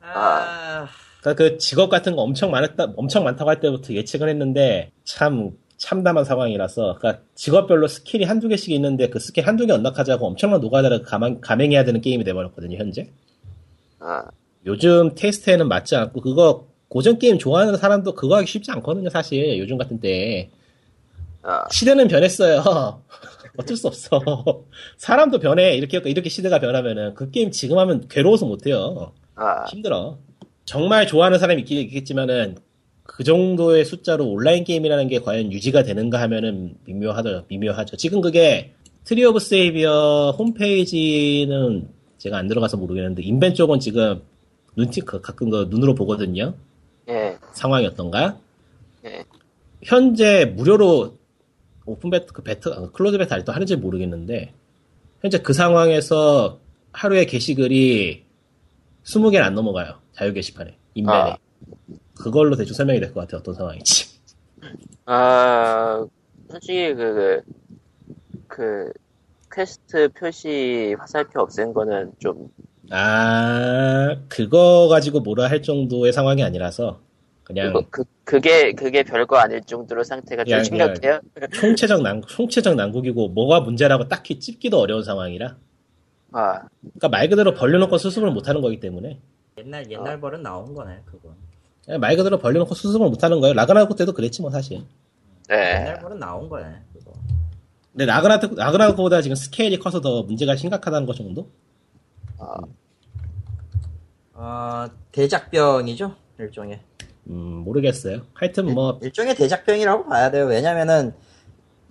[0.00, 0.88] 아,
[1.20, 6.24] 그러니까 그 직업 같은 거 엄청 많았다, 엄청 많다고 할 때부터 예측을 했는데 참 참담한
[6.24, 6.98] 상황이라서.
[6.98, 11.84] 그러니까 직업별로 skill이 한두 개씩 있는데 그 스킬 한두 개 unlock하자고 엄청난 노가다를 감행, 감행해야
[11.84, 13.10] 되는 게임이 돼버렸거든요 현재.
[13.98, 14.24] 아,
[14.64, 19.76] 요즘 테스트에는 맞지 않고 그거 고전 게임 좋아하는 사람도 그거 하기 쉽지 않거든요 사실 요즘
[19.76, 20.48] 같은 때.
[20.50, 20.55] 아,
[21.70, 23.02] 시대는 변했어요.
[23.56, 24.20] 어쩔 수 없어.
[24.98, 25.76] 사람도 변해.
[25.76, 29.12] 이렇게 이렇게 시대가 변하면은 그 게임 지금 하면 괴로워서 못 해요.
[29.34, 30.18] 아, 힘들어.
[30.64, 32.56] 정말 좋아하는 사람이 있긴 있겠지만은
[33.04, 37.44] 그 정도의 숫자로 온라인 게임이라는 게 과연 유지가 되는가 하면은 미묘하죠.
[37.48, 37.96] 미묘하죠.
[37.96, 38.72] 지금 그게
[39.04, 44.22] Tree of Savior 홈페이지는 제가 안 들어가서 모르겠는데 인벤 쪽은 지금
[44.74, 46.54] 눈팅 그 가끔 그 눈으로 보거든요.
[47.08, 48.36] 예, 상황이었던가?
[49.04, 49.24] 예.
[49.82, 51.16] 현재 무료로
[51.86, 54.52] 오픈 베타, 그 베타, 아, close 베타 아직도 하는지 모르겠는데,
[55.22, 56.58] 현재 그 상황에서
[56.92, 58.24] 하루에 게시글이
[59.04, 59.94] 20개는 안 넘어가요.
[60.12, 60.76] 자유 게시판에.
[60.94, 61.16] 인벤에.
[61.18, 61.36] 아.
[62.14, 63.38] 그걸로 대충 설명이 될 것 같아요.
[63.40, 64.06] 어떤 상황인지.
[65.06, 66.04] 아,
[66.50, 67.42] 솔직히 그,
[68.48, 68.92] 그, 그,
[69.54, 72.48] 퀘스트 표시 화살표 없앤 거는 좀,
[72.90, 77.00] 아, 그거 가지고 뭐라 할 정도의 상황이 아니라서,
[77.44, 81.20] 그냥 그거, 그, 그게, 그게 별거 아닐 정도로 상태가 좀 그냥, 심각해요.
[81.54, 85.56] 총체적 난, 총체적 난국이고, 뭐가 문제라고 딱히 찝기도 어려운 상황이라.
[86.32, 89.20] 아, 그러니까 말 그대로 벌려놓고 수습을 못하는 거기 때문에.
[89.58, 91.34] 옛날 옛날 벌은 나온 거네 그건.
[91.84, 93.54] 그냥 말 그대로 벌려놓고 수습을 못하는 거예요.
[93.54, 94.82] 라그나로크 때도 그랬지 뭐 사실.
[95.48, 95.80] 네.
[95.80, 97.12] 옛날 벌은 나온 거네 그거.
[97.92, 101.48] 근데 라그나 라그나로크보다 지금 스케일이 커서 더 문제가 심각하다는 것 정도?
[102.38, 102.58] 아,
[104.34, 106.80] 어 대작병이죠 일종의.
[107.28, 107.34] 음
[107.64, 108.20] 모르겠어요.
[108.34, 110.46] 하여튼 뭐 일 종의 대작병이라고 봐야 돼요.
[110.46, 111.12] 왜냐면은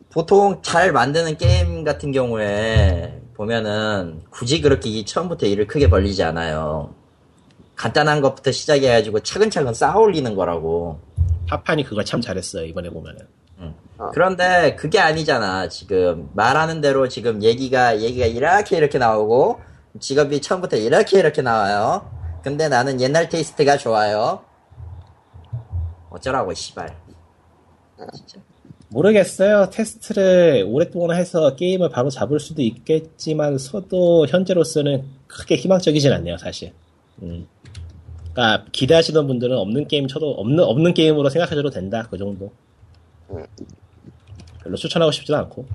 [0.09, 6.93] 보통 잘 만드는 게임 같은 경우에 보면은 굳이 그렇게 이 처음부터 일을 크게 벌리지 않아요.
[7.75, 10.99] 간단한 것부터 시작해가지고 차근차근 쌓아 올리는 거라고.
[11.49, 13.27] 파판이 그걸 참 잘했어요 이번에 보면은.
[13.97, 14.09] 어.
[14.13, 15.67] 그런데 그게 아니잖아.
[15.67, 19.59] 지금 말하는 대로 지금 얘기가 얘기가 이렇게 이렇게 나오고
[19.99, 22.09] 직업이 처음부터 이렇게 이렇게 나와요.
[22.41, 24.44] 근데 나는 옛날 테이스트가 좋아요.
[26.15, 26.95] 어쩌라고 씨발.
[28.13, 28.39] 진짜.
[28.89, 29.69] 모르겠어요.
[29.69, 36.71] 테스트를 오랫동안 해서 게임을 바로 잡을 수도 있겠지만 서도 현재로서는 크게 희망적이진 않네요, 사실.
[37.21, 37.47] 음.
[38.31, 42.07] 그러니까 기대하시던 분들은 없는 게임 쳐도 없는 없는 게임으로 생각하셔도 된다.
[42.09, 42.51] 그 정도.
[43.31, 43.45] 음.
[44.63, 45.65] 별로 추천하고 싶지도 않고.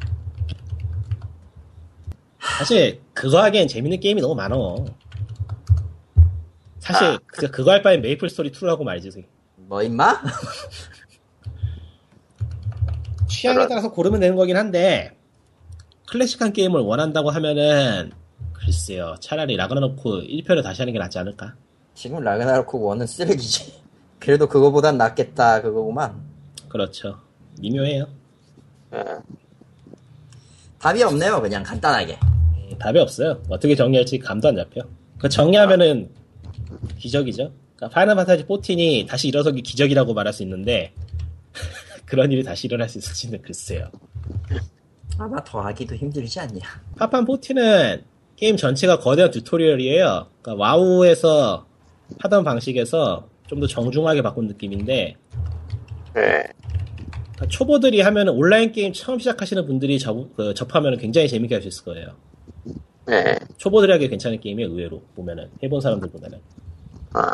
[2.38, 4.84] 사실 그거 하기엔 재밌는 게임이 너무 많어.
[6.78, 7.18] 사실 아.
[7.26, 9.10] 그, 그거 할 바엔 MapleStory 2를 하고 말지.
[9.70, 10.20] 뭐 임마?
[13.30, 15.16] 취향에 따라서 고르면 되는 거긴 한데
[16.08, 18.10] 클래식한 게임을 원한다고 하면은
[18.52, 21.54] 글쎄요 차라리 라그나로크 1편을 다시 하는 게 낫지 않을까
[21.94, 23.80] 지금 라그나로크 1은 쓰레기지.
[24.18, 26.20] 그래도 그거보단 낫겠다 그거구만.
[26.68, 27.20] 그렇죠
[27.60, 28.06] 미묘해요
[28.94, 29.04] 예.
[30.80, 31.40] 답이 없네요.
[31.42, 32.18] 그냥 간단하게.
[32.24, 34.80] 음, 답이 없어요 어떻게 정리할지 감도 안 잡혀
[35.16, 36.10] 그 정리하면은
[36.98, 40.92] 기적이죠 그러니까 Final Fantasy 14이 다시 일어서기 기적이라고 말할 수 있는데
[42.04, 43.90] 그런 일이 다시 일어날 수 있을지는 글쎄요
[45.18, 46.60] 아마 더 하기도 힘들지 않냐.
[46.96, 48.02] 파판 14는
[48.36, 50.28] 게임 전체가 거대한 tutorial이에요.
[50.42, 51.66] 그러니까 와우에서
[52.20, 55.16] 하던 방식에서 좀 더 정중하게 바꾼 느낌인데
[56.16, 56.20] 예.
[56.20, 61.68] 그러니까 초보들이 하면 온라인 게임 처음 시작하시는 분들이 접, 그, 접하면 굉장히 재밌게 할 수
[61.68, 62.16] 있을 거예요.
[63.10, 63.38] 예.
[63.56, 66.38] 초보들이 하기 괜찮은 게임이에요, 의외로 보면은 해본 사람들보다는.
[67.12, 67.32] 아,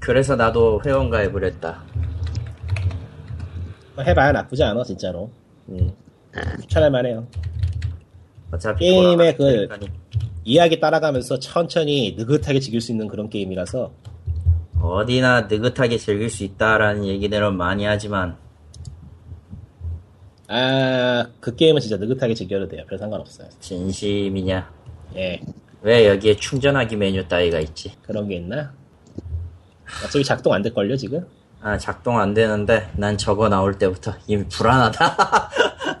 [0.00, 1.82] 그래서 나도 회원 가입을 했다.
[3.98, 5.30] 해봐야 나쁘지 않아 진짜로.
[5.68, 5.92] 음,
[6.60, 7.26] 추천할 만해요.
[8.50, 9.86] 어차피 게임의 그- 거니까니.
[10.44, 13.92] 이야기 따라가면서 천천히 느긋하게 즐길 수 있는 그런 게임이라서
[14.82, 18.36] 어디나 느긋하게 즐길 수 있다라는 얘기들은 많이 하지만
[20.48, 22.84] 아 그 게임은 진짜 느긋하게 즐겨도 돼요.
[22.88, 23.48] 별 상관없어요.
[23.60, 24.70] 진심이냐?
[25.16, 25.40] 예.
[25.84, 27.92] 왜 여기에 충전하기 메뉴 따위가 있지?
[28.00, 28.72] 그런 게 있나?
[30.02, 31.26] 어차피 작동 안 될걸요, 지금?
[31.60, 35.50] 아 작동 안 되는데 난 저거 나올 때부터 이미 불안하다.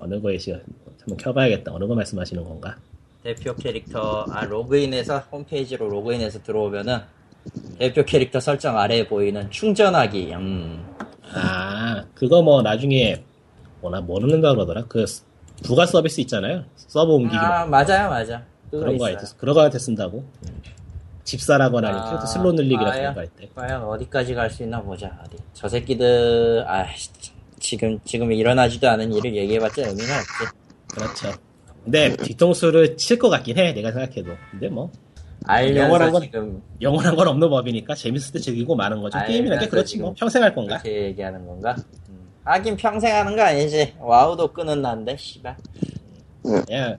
[0.00, 1.72] 어느 거에 시 한번 켜봐야겠다.
[1.72, 2.74] 어느 거 말씀하시는 건가?
[3.22, 6.98] 대표 캐릭터 아 로그인해서 홈페이지로 로그인해서 들어오면은
[7.78, 10.84] 대표 캐릭터 설정 아래에 보이는 충전하기 음
[11.32, 13.24] 아, 그거 뭐 나중에
[13.80, 14.84] 뭐나 뭐 넣는다 그러더라?
[14.88, 15.04] 그
[15.62, 16.64] 부가 서비스 있잖아요.
[16.76, 18.42] 서버 옮기기 뭐아 맞아요 맞아
[18.80, 19.34] 그런 거 있어요.
[19.38, 20.24] 그런 거할때 쓴다고.
[21.24, 23.00] 집사라거나 아니면 아, 캐릭터 슬롯 늘리기나 과연?
[23.00, 23.48] 그런 거할 때.
[23.54, 26.86] 과연 어디까지 갈 수 있나 보자 어디 저 새끼들 아
[27.58, 30.54] 지금 지금 일어나지도 않은 일을 얘기해봤자 의미가 없지
[30.94, 31.38] 그렇죠.
[31.82, 33.72] 근데 뒤통수를 칠 것 같긴 해.
[33.72, 34.32] 내가 생각해도.
[34.50, 34.90] 근데 뭐
[35.48, 39.18] 영원한 건- 지금 영원한 건 없는 법이니까 재밌을 때 즐기고 마는 거죠.
[39.26, 40.14] 게임이란 게 그렇지 뭐.
[40.18, 40.78] 평생 할 건가?
[40.78, 41.74] 그렇게 얘기하는 건가?
[42.10, 42.28] 음.
[42.44, 45.56] 하긴 평생 하는 거 아니지 와우도 끄는 난데 씨발
[46.42, 46.98] 그냥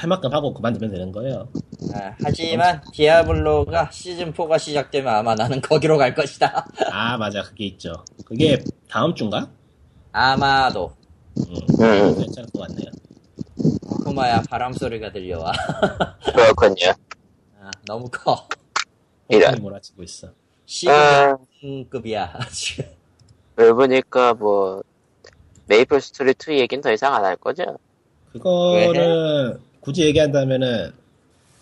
[0.00, 1.46] 할 만큼 하고 그만두면 되는 거예요.
[1.94, 7.92] 아, 하지만 디아블로가 시즌 4가 시작되면 아마 나는 거기로 갈 것이다 아 맞아 그게 있죠.
[8.24, 9.50] 그게 다음 주인가?
[10.10, 10.90] 아마도
[11.38, 12.90] 음, 음, 괜찮을 것 같네요.
[14.04, 15.52] 코마야 바람 소리가 들려와.
[16.32, 16.92] 그렇군요.
[17.60, 18.48] 아, 너무 커.
[19.28, 19.54] 이런.
[19.60, 20.28] 몰아치고 있어.
[20.88, 22.86] 아, C급이야 지금.
[23.54, 24.82] 그러고 보니까 뭐,
[25.66, 27.64] 메이플 스토리 2 얘기는 더 이상 안 할 거죠?
[28.32, 30.92] 그거는 굳이 얘기한다면은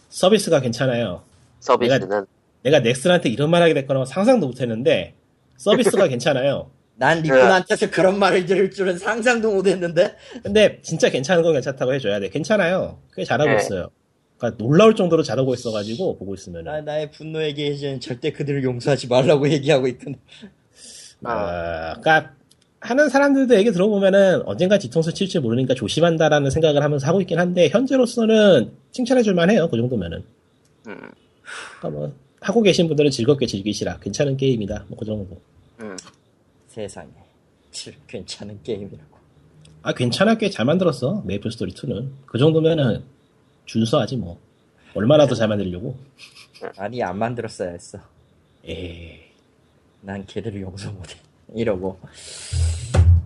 [0.09, 1.23] 서비스가 괜찮아요.
[1.61, 2.27] 서비스는.
[2.63, 5.15] 내가 넥슨한테 이런 말 하게 될 거라고 상상도 못 했는데
[5.57, 6.71] 서비스가 괜찮아요.
[6.97, 10.17] 난 리콘한테서 그런 말을 들을 줄은 상상도 못 했는데.
[10.43, 12.29] 근데 진짜 괜찮은 건 괜찮다고 해줘야 돼.
[12.29, 12.99] 괜찮아요.
[13.15, 13.57] 꽤 잘하고 네.
[13.57, 13.91] 있어요.
[14.37, 19.49] 그러니까 놀라울 정도로 잘하고 있어가지고 보고 있으면 나, 나의 분노의 게이지는 절대 그들을 용서하지 말라고
[19.51, 20.17] 얘기하고 있거든.
[21.25, 22.35] 아, 그러니까
[22.81, 28.71] 하는 사람들도 얘기 들어보면은 언젠가 뒤통수 칠지 모르니까 조심한다라는 생각을 하면서 하고 있긴 한데 현재로서는
[28.93, 29.69] 칭찬해줄 만해요.
[29.69, 30.23] 그 정도면은.
[30.87, 30.97] 음,
[31.81, 33.99] 그러니까 뭐 하고 계신 분들은 즐겁게 즐기시라.
[33.99, 34.85] 괜찮은 게임이다.
[34.89, 35.41] 뭐 그 정도.
[35.81, 35.97] 음.
[36.69, 37.09] 세상에.
[37.73, 39.19] 칠, 괜찮은 게임이라고.
[39.83, 41.23] 아 괜찮아 꽤 잘 만들었어.
[41.27, 42.09] 메이플 스토리 2는.
[42.27, 43.03] 그 정도면은
[43.67, 44.39] 준수하지 뭐.
[44.95, 45.97] 얼마나 더 잘 만들려고.
[46.77, 47.99] 아니, 안 만들었어야 했어.
[48.65, 49.19] 에이.
[50.01, 51.17] 난 걔들을 용서 못해.
[51.55, 51.99] 이러고.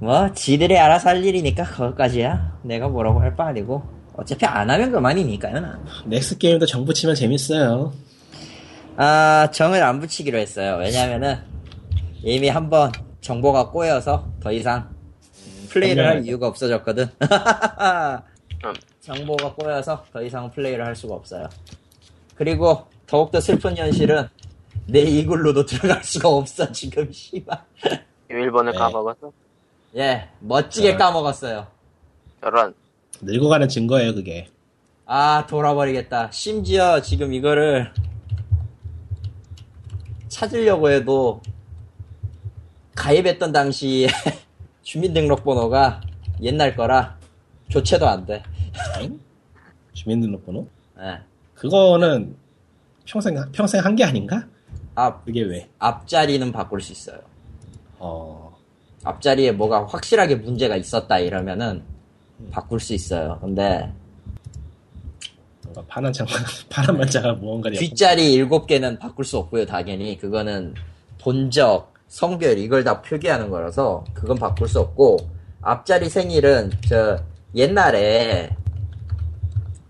[0.01, 2.59] 뭐, 지들이 알아서 할 일이니까 거기까지야.
[2.63, 3.83] 내가 뭐라고 할 바 아니고.
[4.15, 5.85] 어차피 안 하면 그만이니까요, 난.
[6.07, 7.93] 넥스 게임도 정부 치면 재밌어요.
[8.97, 10.77] 아, 정을 안 붙이기로 했어요.
[10.79, 11.39] 왜냐면은,
[12.23, 14.91] 이미 한번 정보가 꼬여서 더 이상
[15.71, 16.25] 플레이를 할.
[16.27, 17.05] 이유가 없어졌거든.
[18.65, 18.73] 음.
[19.01, 21.49] 정보가 꼬여서 더 이상 플레이를 할 수가 없어요.
[22.35, 24.29] 그리고 더욱더 슬픈 현실은
[24.87, 27.59] 내 이글로도 들어갈 수가 없어, 지금, 씨발.
[28.33, 28.79] 일본을 네.
[28.79, 29.33] 까먹었어?
[29.97, 30.97] 예, 멋지게 아.
[30.97, 31.67] 까먹었어요.
[32.41, 32.75] 저런.
[33.21, 34.49] 늙어가는 증거예요 그게.
[35.05, 36.31] 아, 돌아버리겠다.
[36.31, 37.93] 심지어 지금 이거를
[40.29, 41.43] 찾으려고 해도
[42.95, 44.09] 가입했던 당시에
[44.83, 46.01] 주민등록번호가
[46.41, 47.17] 옛날 거라
[47.71, 48.43] 교체도 안 돼.
[49.01, 49.21] 엥?
[49.93, 50.67] 주민등록번호?
[50.99, 51.21] 예.
[51.55, 52.35] 그거는
[53.05, 54.47] 평생 평생 한 게 아닌가?
[54.95, 55.69] 앞, 그게 왜?
[55.79, 57.19] 앞자리는 바꿀 수 있어요.
[58.03, 58.53] 어.
[59.05, 61.83] 앞자리에 뭐가 확실하게 문제가 있었다 이러면은
[62.51, 63.39] 바꿀 수 있어요.
[63.41, 63.93] 근데
[65.63, 66.37] 뭔가 파란 장만
[66.69, 70.19] 파란 만자가 무언가를 뒷자리 7개는 바꿀 수 없고요, 당연히.
[70.19, 70.75] 그거는
[71.19, 75.19] 본적, 성별, 이걸 다 표기하는 거라서, 그건 바꿀 수 없고,
[75.61, 77.19] 앞자리 생일은, 저,
[77.55, 78.57] 옛날에,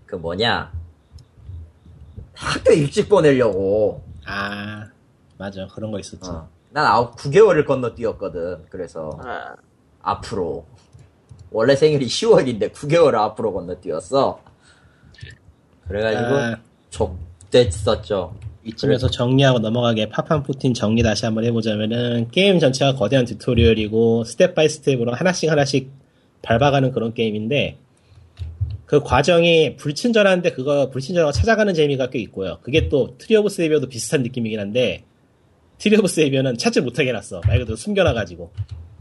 [0.05, 0.71] 그 뭐냐,
[2.33, 4.87] 학교 일찍 보내려고, 아
[5.37, 6.29] 맞아 그런 거 있었지.
[6.29, 8.65] 어, 난 아홉, 9개월을 건너뛰었거든.
[8.69, 9.55] 그래서, 아,
[10.01, 10.65] 앞으로.
[11.51, 14.41] 원래 생일이 10월인데 9개월을 앞으로 건너뛰었어.
[15.87, 16.57] 그래가지고, 아,
[16.89, 18.33] 좆됐었죠.
[18.65, 24.69] 이쯤에서 정리하고 넘어가게 파판 fourteen 정리 다시 한번 해보자면은 게임 전체가 거대한 tutorial이고 step by
[24.69, 25.91] step으로 하나씩 하나씩
[26.41, 27.77] 밟아가는 그런 게임인데
[28.85, 32.59] 그 과정이 불친절한데 그거 불친절하고 찾아가는 재미가 꽤 있고요.
[32.61, 35.03] 그게 또 Tree of Savior도 비슷한 느낌이긴 한데
[35.83, 37.41] Tree of Savior는 찾지 못하게 해놨어.
[37.45, 38.53] 말 그대로 숨겨놔가지고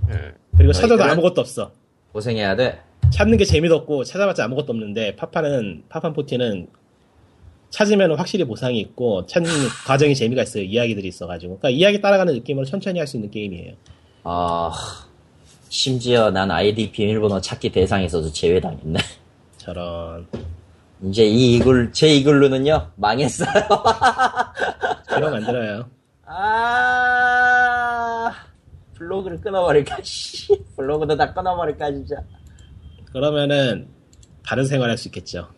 [0.09, 0.33] 음.
[0.57, 1.05] 그리고 찾아도?
[1.05, 1.71] 아무것도 없어.
[2.12, 2.81] 고생해야 돼.
[3.11, 6.66] 찾는 게 재미도 없고 찾아봤자 아무것도 없는데 파파는 파판 포티는
[7.71, 9.49] 찾으면 확실히 보상이 있고 찾는
[9.87, 10.64] 과정이 재미가 있어요.
[10.64, 13.75] 이야기들이 있어가지고 그러니까 이야기 따라가는 느낌으로 천천히 할 수 있는 게임이에요.
[14.25, 14.73] 아,
[15.68, 18.99] 심지어 난 아이디 비밀번호 찾기 대상에서도 제외당했네.
[19.57, 20.27] 저런
[21.05, 23.53] 이제 이 이글, 제 이글루는요, 망했어요.
[25.07, 26.02] 그런 만들어요.
[26.35, 28.31] 아,
[28.95, 30.49] 블로그를 끊어버릴까, 씨.
[30.77, 32.16] 블로그도 다 끊어버릴까, 진짜.
[33.12, 33.87] 그러면은
[34.42, 35.49] 다른 생활할 수 있겠죠.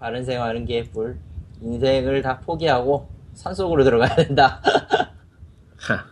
[0.00, 1.16] 다른 생활은 개뿔.
[1.60, 4.60] 인생을 다 포기하고 산속으로 들어가야 된다.
[5.78, 6.04] 하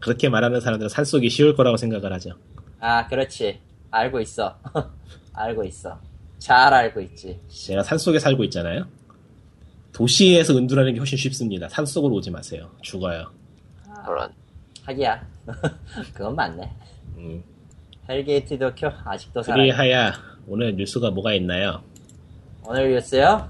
[0.00, 2.30] 그렇게 말하는 사람들은 산속이 쉬울 거라고 생각을 하죠.
[2.80, 3.60] 아, 그렇지.
[3.90, 4.56] 알고 있어.
[5.34, 6.00] 알고 있어.
[6.38, 7.38] 잘 알고 있지.
[7.48, 8.86] 제가 산속에 살고 있잖아요.
[9.94, 11.68] 도시에서 은둔하는 게 훨씬 쉽습니다.
[11.68, 12.70] 산 속으로 오지 마세요.
[12.82, 13.30] 죽어요.
[14.04, 14.30] 저런.
[14.84, 15.26] 하기야.
[16.12, 16.70] 그건 맞네.
[17.16, 17.42] 음.
[18.08, 19.56] Hellgate 도쿄 아직도 살아.
[19.56, 20.12] 그리하야
[20.46, 21.82] 오늘 뉴스가 뭐가 있나요?
[22.66, 23.48] 오늘 뉴스요?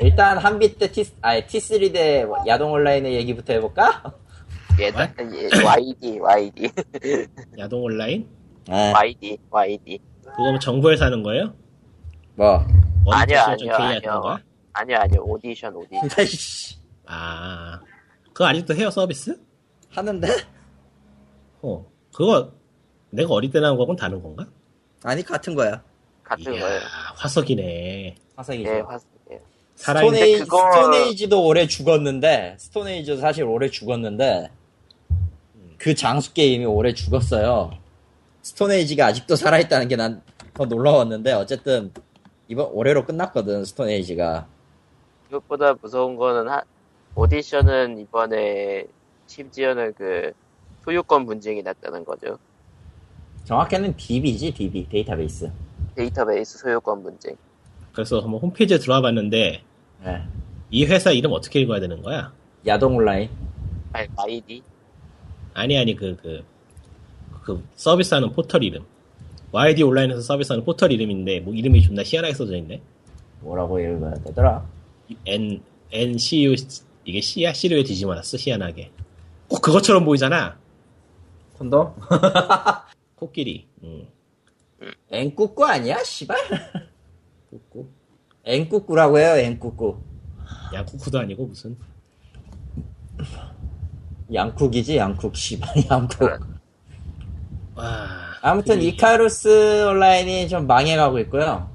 [0.00, 4.02] 일단 한빛 대 T, 아니 T3 대 야동 온라인의 얘기부터 해볼까?
[4.80, 6.70] 예, 예, YD, YD,
[7.58, 8.26] 야동 온라인?
[8.66, 8.90] 네.
[8.92, 9.98] YD, YD.
[10.24, 11.52] 그거 뭐 정부에서 하는 거예요?
[12.34, 12.56] 뭐?
[13.06, 14.20] 하는 아니요.
[14.22, 14.38] 거야?
[14.72, 15.22] 아니요, 아니요.
[15.24, 16.08] 오디션, 오디션.
[16.16, 16.76] 아이씨.
[17.06, 17.80] 아,
[18.32, 19.38] 그거 아직도 해요 서비스?
[19.90, 20.28] 하는데?
[21.62, 22.52] 어, 그거
[23.10, 24.46] 내가 어릴 때 나온 거하고는 다른 건가?
[25.02, 25.82] 아니 같은 거야.
[26.24, 26.80] 같은 이야, 거예요.
[27.16, 28.14] 화석이네.
[28.36, 28.70] 화석이죠.
[28.70, 28.98] 예, 화,
[29.32, 29.40] 예.
[29.74, 34.50] 살아있는 Stone Age, 그거- Stone Age도 오래 죽었는데 Stone Age도 사실 오래 죽었는데
[35.76, 37.72] 그 장수 게임이 오래 죽었어요.
[38.42, 40.22] Stone Age가 아직도 살아있다는 게 난
[40.54, 41.92] 더 놀라웠는데 어쨌든
[42.48, 44.46] 이번 올해로 끝났거든 스톤에이지가
[45.36, 46.62] 이것보다 무서운 거는 하-
[47.14, 48.84] 오디션은 이번에
[49.26, 50.32] 심지어는 그
[50.84, 52.38] 소유권 분쟁이 났다는 거죠.
[53.44, 55.50] 정확히는 DB지 DB 데이터베이스
[55.96, 57.36] 데이터베이스 소유권 분쟁.
[57.92, 59.62] 그래서 한번 홈페이지에 들어와 봤는데
[60.04, 60.22] 예.
[60.70, 62.32] 이 회사 이름 어떻게 읽어야 되는 거야?
[62.66, 63.28] 야동 온라인
[63.92, 64.62] 아니, 아이디?
[65.54, 66.44] 아니 아니 그그
[67.42, 68.84] 그 서비스하는 포털 이름.
[69.50, 72.80] YD 온라인에서 서비스하는 포털 이름인데 뭐 이름이 존나 희한하게 써져 있네.
[73.40, 74.64] 뭐라고 읽어야 되더라
[75.26, 76.54] N N C U
[77.04, 78.90] 이게 C야 C를 왜 뒤집어놨어 희한하게.
[79.48, 80.58] 꼭 그것처럼 보이잖아.
[81.54, 81.94] 콘돔?
[83.16, 83.68] 코끼리.
[83.82, 84.06] 음.
[85.10, 86.36] 앵꾸꾸 아니야 씨발
[87.50, 87.88] 꾹꾹.
[88.44, 90.00] 앵꾸꾸라고 해요 앵꾸꾸
[90.74, 91.76] 양쿠쿠도 아니고 무슨.
[94.32, 96.40] 양쿡이지 양쿡 씨발 양쿡.
[97.74, 98.08] 와.
[98.40, 101.70] 아무튼 이- 이카루스 온라인이 좀 망해가고 있고요.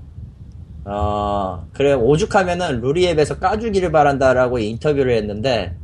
[0.90, 5.76] 어, 그래, 오죽하면은 루리앱에서 까주기를 바란다라고 인터뷰를 했는데,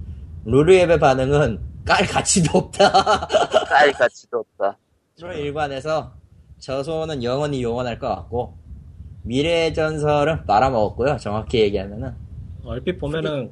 [0.45, 3.27] 루리앱의 반응은 깔 가치도 없다.
[3.67, 4.77] 깔 가치도 없다.
[5.19, 6.13] 로 일관해서
[6.59, 8.57] 저소는 영원히 영원할 것 같고,
[9.23, 11.17] 미래의 전설은 말아먹었고요.
[11.17, 12.13] 정확히 얘기하면은.
[12.63, 13.51] 얼핏 보면은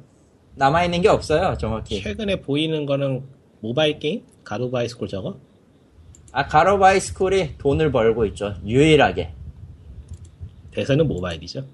[0.54, 1.56] 남아있는 게 없어요.
[1.58, 2.02] 정확히.
[2.02, 3.24] 최근에 보이는 거는
[3.60, 4.22] 모바일 게임?
[4.44, 5.36] 가로바이스콜 저거?
[6.32, 8.54] 아, 가로바이스쿨이 돈을 벌고 있죠.
[8.64, 9.34] 유일하게.
[10.74, 11.64] 대세는 모바일이죠.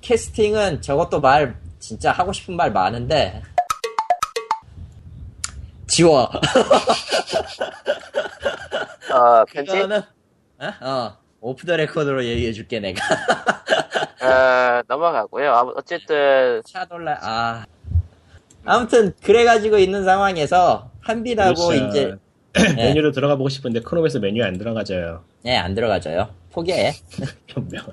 [0.00, 3.42] 캐스팅은 저것도 말 진짜 하고 싶은 말 많은데
[5.86, 6.22] 지워
[9.12, 9.74] 어, 편집?
[9.74, 10.02] 그거는
[10.60, 10.72] 어?
[10.80, 13.04] 어 오프 더 레코드로 얘기해 줄게 내가
[14.20, 15.72] 어, 넘어가고요.
[15.76, 17.64] 어쨌든, 샤돌라 아
[18.64, 21.86] 아무튼 그래가지고 있는 상황에서 한빛하고 그렇죠.
[21.86, 22.14] 이제
[22.76, 25.22] 메뉴로 들어가 보고 싶은데 크롬에서 메뉴에 안 들어가져요.
[25.46, 26.92] 예안 들어가져요 포기해.
[27.46, 27.86] 변명을.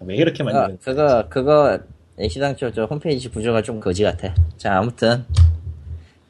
[0.00, 1.78] 왜 이렇게 그거 만드는 그거 그거
[2.18, 4.34] 애시당초 저 홈페이지 구조가 좀 거지 같아.
[4.56, 5.24] 자 아무튼.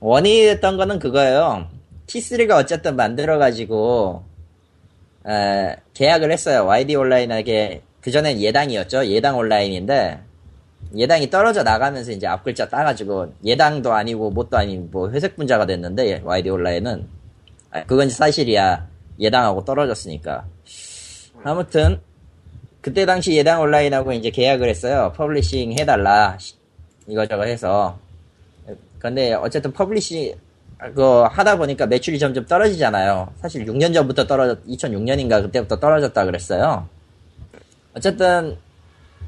[0.00, 1.68] 원인이 됐던 거는 그거예요.
[2.06, 4.24] T3가 어쨌든 만들어가지고
[5.28, 6.64] 에, 계약을 했어요.
[6.64, 7.82] YD 온라인에게.
[8.00, 9.06] 그전엔 예당이었죠.
[9.08, 10.20] 예당 온라인인데
[10.96, 16.48] 예당이 떨어져 나가면서 이제 앞글자 따가지고 예당도 아니고 뭣도 아닌 뭐 회색 분자가 됐는데 YD
[16.48, 17.06] 온라인은.
[17.72, 18.88] 아, 그건 사실이야.
[19.20, 20.46] 예당하고 떨어졌으니까
[21.42, 22.00] 아무튼
[22.80, 25.12] 그때 당시 예당 온라인하고 이제 계약을 했어요.
[25.16, 26.36] publishing 해달라.
[26.38, 26.54] 시-
[27.06, 27.98] 이거저거 해서.
[28.98, 30.34] 근데 어쨌든 publishing,
[30.94, 33.32] 그, 하다 보니까 매출이 점점 떨어지잖아요.
[33.40, 36.86] 사실 6년 전부터 떨어졌, 2006년인가 그때부터 떨어졌다 그랬어요.
[37.94, 38.56] 어쨌든,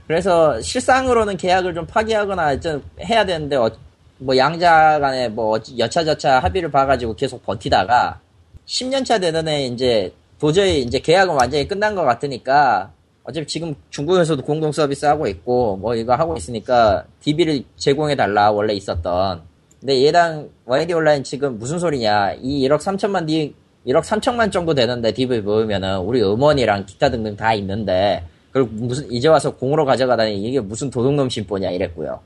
[0.07, 3.71] 그래서 실상으로는 계약을 좀 파기하거나 좀 해야 되는데, 어-
[4.19, 8.21] 뭐 양자 간에 뭐 여차저차 합의를 봐가지고 계속 버티다가,
[8.67, 12.91] 10년차 되는 애 이제 도저히 이제 계약은 완전히 끝난 것 같으니까
[13.23, 18.75] 어차피 지금 중국에서도 공동 서비스 하고 있고 뭐 이거 하고 있으니까 DB를 제공해 달라 원래
[18.75, 19.43] 있었던.
[19.79, 22.39] 근데 얘당 YD 온라인 지금 무슨 소리냐.
[22.41, 23.55] 이 1억 3천만 D
[23.87, 29.29] 1억 3천만 정도 되는데 DB 모으면은 우리 음원이랑 기타 등등 다 있는데 그걸 무슨 이제
[29.29, 32.19] 와서 공으로 가져가다니 이게 무슨 도둑놈 심보냐 이랬고요.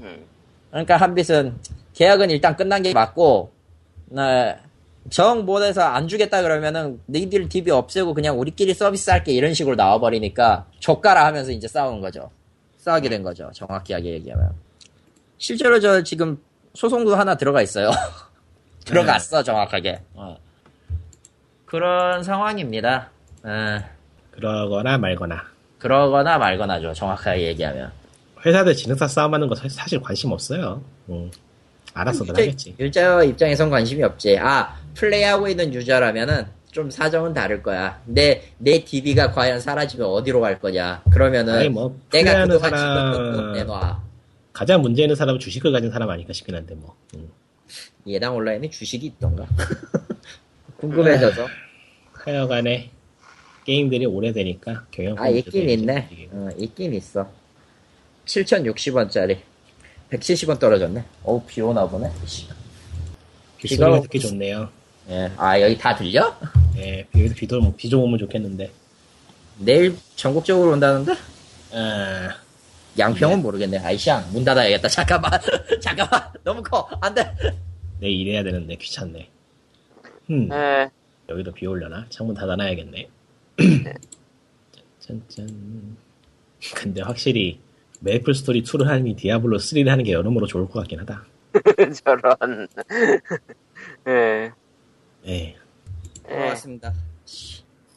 [0.00, 0.18] 음,
[0.70, 1.54] 그러니까 한빛은
[1.94, 3.52] 계약은 일단 끝난 게 맞고
[4.10, 4.54] 네,
[5.10, 10.66] 정 못해서 안 주겠다 그러면은 너희들 DB 없애고 그냥 우리끼리 서비스 할게 이런 식으로 나와버리니까
[10.80, 12.30] 족가라 하면서 이제 싸우는 거죠.
[12.78, 13.50] 싸우게 된 거죠.
[13.54, 14.52] 정확하게 얘기하면.
[15.38, 16.38] 실제로 저 지금
[16.74, 17.90] 소송도 하나 들어가 있어요.
[18.84, 20.00] 들어갔어 정확하게.
[20.14, 20.36] 어.
[21.66, 23.10] 그런 상황입니다.
[23.46, 23.84] 에,
[24.30, 25.42] 그러거나 말거나.
[25.78, 26.92] 그러거나 말거나죠.
[26.94, 27.92] 정확하게 얘기하면.
[28.44, 30.82] 회사들 지능사 싸움하는 거 사- 사실 관심 없어요.
[31.08, 31.30] 음.
[31.94, 32.74] 알았어들 하겠지.
[32.78, 34.36] 유저 입장에선 관심이 없지.
[34.38, 38.02] 아, 플레이하고 있는 유저라면은 좀 사정은 다를 거야.
[38.04, 41.02] 내, 내 DB가 과연 사라지면 어디로 갈 거냐.
[41.12, 44.02] 그러면은 아니 뭐 내가 그동안 사람 내놔.
[44.52, 46.96] 가장 문제 있는 사람은 주식을 가진 사람 아닐까 싶긴 한데 뭐.
[47.14, 47.28] 음.
[48.06, 49.46] 예당 온라인에 주식이 있던가?
[50.78, 51.46] 궁금해져서.
[52.12, 52.90] 하여간에
[53.64, 56.28] 게임들이 오래되니까 경영 아, 있긴 있네.
[56.32, 57.30] 어, 있긴 있어.
[58.26, 59.38] 7,060원짜리.
[60.18, 61.04] 170원 떨어졌네.
[61.24, 62.10] 어우, 비 오나 보네.
[63.58, 64.68] 비가 듣기 좋네요.
[65.08, 65.30] 예.
[65.36, 66.36] 아, 여기 다 들려?
[66.76, 68.70] 예, 여기서 비도 비좀 오면 좋겠는데.
[69.58, 71.14] 내일 전국적으로 온다는데?
[71.72, 72.36] 아,
[72.98, 73.78] 양평은 모르겠네.
[73.78, 74.88] 아이샹, 문 닫아야겠다.
[74.88, 75.32] 잠깐만.
[75.80, 76.22] 잠깐만.
[76.42, 76.88] 너무 커.
[77.00, 77.34] 안 돼.
[78.00, 79.30] 내일 일해야 되는데 귀찮네.
[80.30, 80.90] 음, 에,
[81.28, 82.06] 여기도 비 올려나?
[82.08, 83.08] 창문 닫아놔야겠네.
[85.00, 85.96] 짠짠.
[86.74, 87.58] 근데 확실히
[88.04, 91.24] 메이플 스토리 2를 하니 디아블로 3를 하는 게 여러모로 좋을 것 같긴 하다.
[92.04, 92.68] 저런.
[94.08, 94.50] 예,
[95.26, 95.56] 예.
[96.28, 96.92] 돌아왔습니다.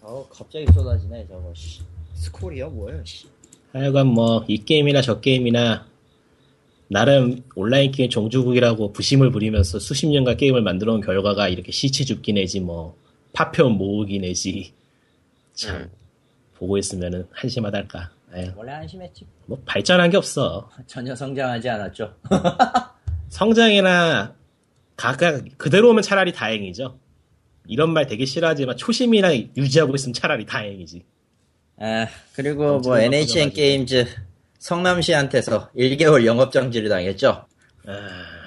[0.01, 1.51] 어, 갑자기 쏟아지네, 저거.
[1.53, 1.81] 씨.
[2.15, 3.03] 스콜이요 뭐예요?
[3.05, 3.27] 씨.
[3.73, 5.85] 하여간 뭐 이 게임이나 저 게임이나
[6.89, 12.31] 나름 온라인 게임 종주국이라고 부심을 부리면서 수십 년간 게임을 만들어 온 결과가 이렇게 시체 줍기
[12.33, 12.95] 내지 뭐
[13.33, 14.71] 파편 모으기 내지
[15.53, 15.91] 참 음.
[16.55, 18.11] 보고 있으면은 한심하달까.
[18.37, 19.27] 에휴, 원래 안심했지.
[19.47, 20.69] 뭐 발전한 게 없어.
[20.85, 22.15] 전혀 성장하지 않았죠.
[23.29, 24.35] 성장이나
[24.95, 26.99] 각각 그대로 오면 차라리 다행이죠.
[27.67, 31.03] 이런 말 되게 싫어하지만 초심이나 유지하고 있으면 차라리 다행이지.
[31.79, 33.51] 아, 그리고 뭐 NHN.
[33.51, 34.05] 게임즈
[34.59, 37.45] 성남시한테서 1개월 영업 정지를 당했죠.
[37.87, 37.93] 아,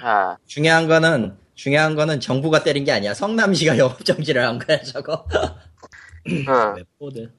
[0.03, 3.13] 아, 중요한 거는 중요한 거는 정부가 때린 게 아니야.
[3.13, 5.27] 성남시가 영업 정지를 한 거야, 저거.
[6.29, 6.45] 응.
[6.77, 7.31] 웹보드.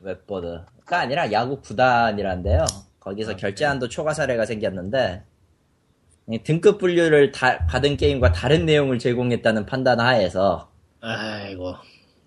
[0.00, 2.64] 웹보드 가 아니라 야구 구단이란데요.
[3.00, 5.22] 거기서 결제한도 초과 사례가 생겼는데
[6.30, 10.70] 이 등급 분류를 다- 받은 게임과 다른 내용을 제공했다는 판단 하에서
[11.00, 11.74] 아이고.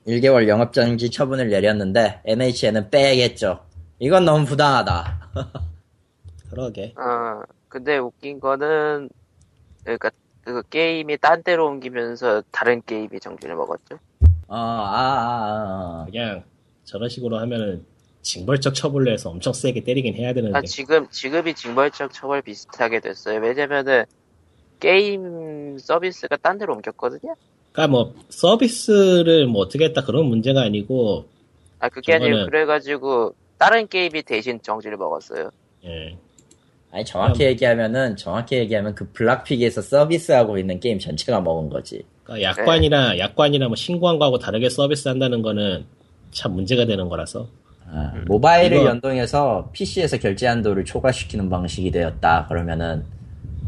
[0.08, 3.66] 1개월 영업정지 처분을 내렸는데 NHN은 빼겠죠.
[4.00, 5.32] 이건 너무 부당하다.
[6.50, 6.94] 그러게.
[6.98, 9.10] 어, 근데 웃긴 거는,
[9.84, 10.12] 그러니까,
[10.44, 13.96] 그 게임이 딴 데로 옮기면서 다른 게임이 정신을 먹었죠.
[14.48, 16.44] 어, 아, 아, 아, 그냥
[16.84, 17.84] 저런 식으로 하면은
[18.26, 23.40] 징벌적 처벌로 해서 엄청 세게 때리긴 해야 되는데 아, 지금, 지금이 징벌적 처벌 비슷하게 됐어요.
[23.40, 24.04] 왜냐면은,
[24.80, 27.36] 게임 서비스가 딴 데로 옮겼거든요?
[27.72, 31.26] 그러니까 뭐 서비스를 뭐 어떻게 했다 그런 문제가 아니고
[31.80, 35.52] 아, 그게 아니고, 그래가지고, 다른 게임이 대신 정지를 먹었어요.
[35.86, 36.18] 예.
[36.92, 42.04] 아니 정확히 얘기하면은 정확히 얘기하면 그 블락픽에서 서비스하고 있는 게임 전체가 먹은 거지.
[42.24, 45.86] 그러니까 약관이나 약관이나 뭐 신고한 거하고 다르게 서비스 한다는 거는
[46.32, 47.48] 참 문제가 되는 거라서
[47.88, 52.46] 아, 모바일을 이거- 연동해서 PC에서 결제 한도를 초과시키는 방식이 되었다.
[52.48, 53.04] 그러면은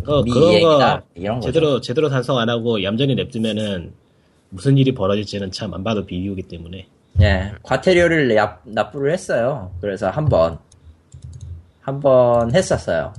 [0.04, 0.62] 그미 그런.
[0.62, 1.52] 거 이런 거죠.
[1.52, 3.94] 제대로 제대로 단속 안 하고 얌전히 냅두면은
[4.50, 6.88] 무슨 일이 벌어질지는 참 안 봐도 비유기 때문에
[7.22, 9.72] 예, 과태료를 납, 납부를 했어요.
[9.82, 10.58] 그래서 한 번,
[11.82, 13.14] 한 번 했었어요.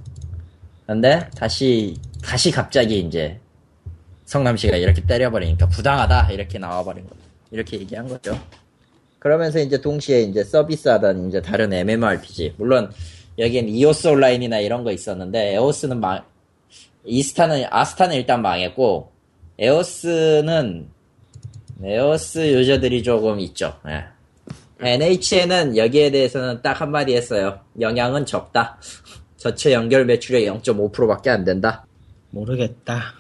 [0.87, 3.39] 근데 다시, 다시 갑자기 이제
[4.25, 7.21] 성남시가 이렇게 때려버리니까 부당하다 이렇게 나와버린 거죠.
[7.51, 8.39] 이렇게 얘기한 거죠.
[9.19, 12.91] 그러면서 이제 동시에 이제 서비스하던 이제 다른 MMORPG 물론
[13.39, 16.25] 여기엔 이오스 온라인이나 이런 거 있었는데 에오스는 망
[17.05, 19.11] 이스타는 아스타는 일단 망했고
[19.59, 20.89] 에오스는
[21.83, 23.79] 에오스 유저들이 조금 있죠.
[23.87, 24.05] 예.
[24.81, 27.61] NHN은 여기에 대해서는 딱 한마디 했어요.
[27.81, 28.79] 영향은 적다.
[29.37, 31.87] 전체 연결 매출의 0.5%밖에 안 된다.
[32.31, 33.15] 모르겠다.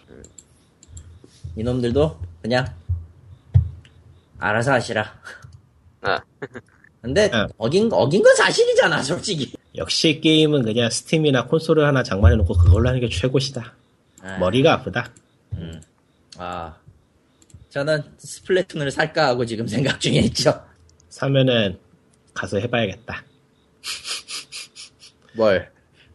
[1.57, 2.67] 이놈들도 그냥
[4.39, 5.13] 알아서 하시라.
[6.03, 6.21] 아,
[7.03, 7.47] 근데 아.
[7.57, 9.53] 어긴 어긴 건 사실이잖아, 솔직히.
[9.77, 13.73] 역시 게임은 그냥 스팀이나 콘솔을 하나 장만해 놓고 그걸로 하는 게 최고시다.
[14.23, 15.11] 아, 머리가 아프다.
[16.39, 16.77] 아,
[17.71, 20.61] 저는 스플래툰을 살까 하고 지금 생각 중에 있죠.
[21.09, 21.79] 사면은
[22.35, 23.25] 가서 해봐야겠다.
[25.35, 25.71] 뭘?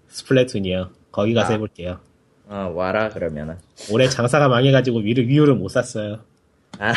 [0.10, 0.90] 스플래툰이요.
[1.12, 1.54] 거기 가서 아.
[1.54, 2.00] 해볼게요.
[2.48, 3.58] 어, 와라 그러면은.
[3.92, 6.20] 올해 장사가 망해가지고 위를 위유를 못 샀어요.
[6.80, 6.90] 아,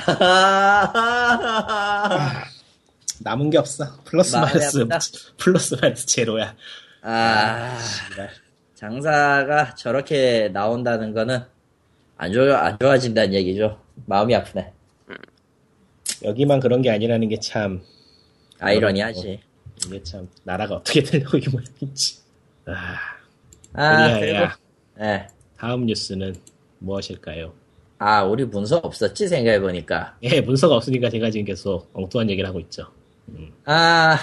[3.21, 3.85] 남은 게 없어.
[4.05, 4.87] 플러스 마이너스.
[5.39, 6.55] 플러스 마이너스 제로야.
[7.03, 7.79] 아,
[8.75, 11.41] 장사가 저렇게 나온다는 거는
[12.17, 13.81] 안 좋아 안 좋아진다는 얘기죠.
[14.07, 14.73] 마음이 아프네.
[16.25, 17.83] 여기만 그런 게 아니라는 게 참
[18.59, 19.41] 아이러니하지.
[19.87, 22.19] 이게 참 나라가 어떻게 되려고 이 모양인지.
[22.67, 22.97] 아,
[23.75, 24.57] 아, 그리고 야.
[25.01, 25.29] 예.
[25.59, 26.35] 다음 뉴스는
[26.79, 27.53] 무엇일까요?
[27.99, 30.17] 아, 우리 문서 없었지 생각해 보니까.
[30.23, 32.91] 예, 문서가 없으니까 제가 지금 계속 엉뚱한 얘기를 하고 있죠.
[33.65, 34.19] 아,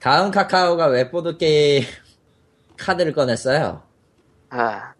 [0.00, 1.84] 다음 카카오가 웹보드 게임
[2.76, 3.82] 카드를 꺼냈어요.
[4.50, 4.92] 아,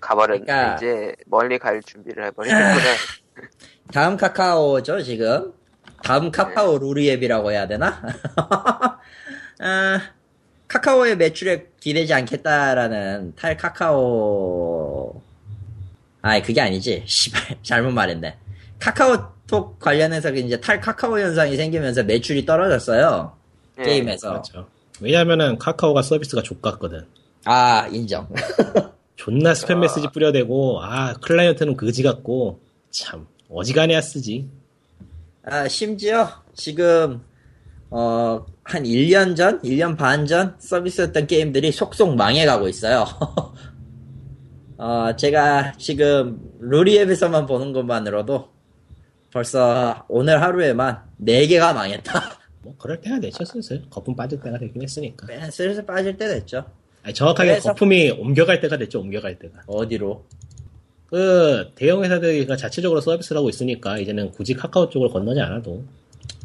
[0.00, 0.44] 가버렸네.
[0.44, 2.74] 그러니까- 이제 멀리 갈 준비를 해버리는구나.
[3.92, 5.52] 다음 카카오죠, 지금.
[6.02, 8.02] 다음 카카오 루리앱이라고 해야 되나?
[9.60, 10.00] 아,
[10.68, 15.22] 카카오의 매출에 기대지 않겠다라는 탈 카카오.
[16.22, 17.04] 아니, 그게 아니지.
[17.06, 18.36] 씨발, 잘못 말했네.
[18.78, 23.32] 카카오톡 관련해서 이제 탈 카카오 현상이 생기면서 매출이 떨어졌어요.
[23.78, 23.82] 예.
[23.82, 24.28] 게임에서.
[24.30, 24.66] 그렇죠.
[25.00, 27.06] 왜냐면은 카카오가 서비스가 족같거든.
[27.44, 28.28] 아, 인정.
[29.16, 32.60] 존나 스팸 메시지 뿌려대고 아 클라이언트는 그지 같고
[32.90, 34.48] 참 어지간해야 쓰지.
[35.44, 37.22] 아, 심지어 지금
[37.90, 43.04] 어, 한 1년 전, 1년 반 전 서비스였던 게임들이 속속 망해가고 있어요.
[44.78, 48.48] 어, 제가 지금 루리앱에서만 보는 것만으로도
[49.36, 52.38] 벌써 오늘 하루에만 4개가 망했다.
[52.64, 55.26] 뭐 그럴 때가 됐죠 슬슬 거품 빠질 때가 되긴 했으니까.
[55.26, 56.64] 네, 슬슬 빠질 때 됐죠.
[57.02, 59.60] 아니, 정확하게 그래서- 거품이 옮겨갈 때가 됐죠 옮겨갈 때가.
[59.66, 60.24] 어디로?
[61.10, 65.84] 그 대형 회사들이 자체적으로 서비스를 하고 있으니까 이제는 굳이 카카오 쪽으로 건너지 않아도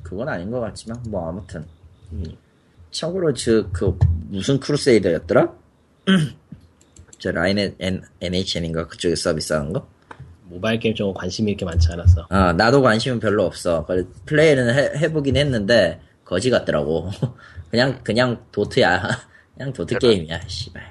[0.03, 1.63] 그건 아닌 것 같지만, 뭐, 아무튼.
[2.11, 2.25] 음.
[2.91, 5.53] 참고로 저그 무슨 크루세이더였더라?
[7.19, 9.87] 저 라인 N, NHN인가 그쪽에 서비스하는 거?
[10.51, 12.27] 모바일 게임 좀 관심이 이렇게 많지 않아서.
[12.29, 13.85] 아 나도 관심은 별로 없어.
[13.85, 17.09] 그래, 플레이는 해, 해보긴 했는데 거지 같더라고.
[17.71, 19.01] 그냥 그냥 도트야.
[19.55, 20.41] 그냥 도트 게임이야.
[20.47, 20.83] 씨발.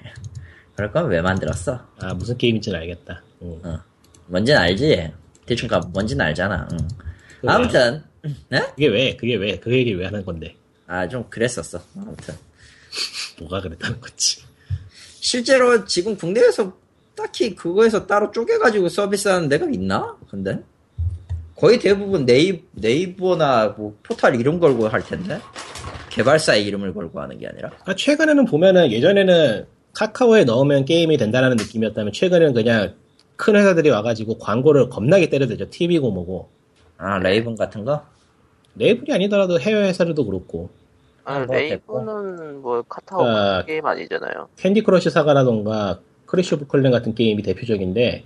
[0.75, 1.79] 그럴 거면 왜 만들었어?
[1.99, 3.23] 아, 무슨 게임인지는 알겠다.
[3.43, 3.61] 응.
[3.65, 3.79] 어.
[4.27, 5.13] 뭔지는 알지.
[5.45, 6.69] 대충 가 뭔지는 알잖아.
[6.73, 6.79] 응.
[7.47, 8.03] 아무튼
[8.49, 8.61] 네?
[8.71, 10.57] 그게 왜, 그게 왜, 그 얘기 왜 하는 건데?
[10.87, 11.83] 아 좀 그랬었어.
[11.97, 12.35] 아무튼
[13.39, 14.43] 뭐가 그랬다는 거지.
[15.21, 16.77] 실제로 지금 국내에서
[17.21, 20.17] 딱히 그거에서 따로 쪼개가지고 서비스하는 데가 있나?
[20.31, 20.63] 근데
[21.55, 25.39] 거의 대부분 네이, 네이버나 뭐 포탈 이름 걸고 할 텐데
[26.09, 32.13] 개발사의 이름을 걸고 하는 게 아니라 그러니까 최근에는 보면은 예전에는 카카오에 넣으면 게임이 된다는 느낌이었다면
[32.13, 32.95] 최근에는 그냥
[33.37, 35.69] 큰 회사들이 와가지고 광고를 겁나게 때려대죠.
[35.71, 36.49] TV고 뭐고.
[36.97, 38.05] 아 레이븐 같은 거?
[38.77, 40.71] 레이븐이 아니더라도 해외 회사들도 그렇고
[41.25, 43.65] 아, 뭐 레이븐은 뭐 카카오 아.
[43.65, 44.49] 게임 아니잖아요.
[44.57, 46.01] 캔디 크러쉬 사가라던가
[46.31, 48.23] 크래시 오브 클랜 같은 게임이 대표적인데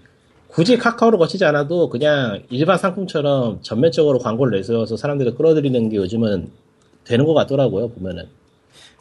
[0.49, 6.51] 굳이 카카오를 거치지 않아도 그냥 일반 상품처럼 전면적으로 광고를 내세워서 사람들을 끌어들이는 게 요즘은
[7.05, 8.29] 되는 것 같더라고요 보면은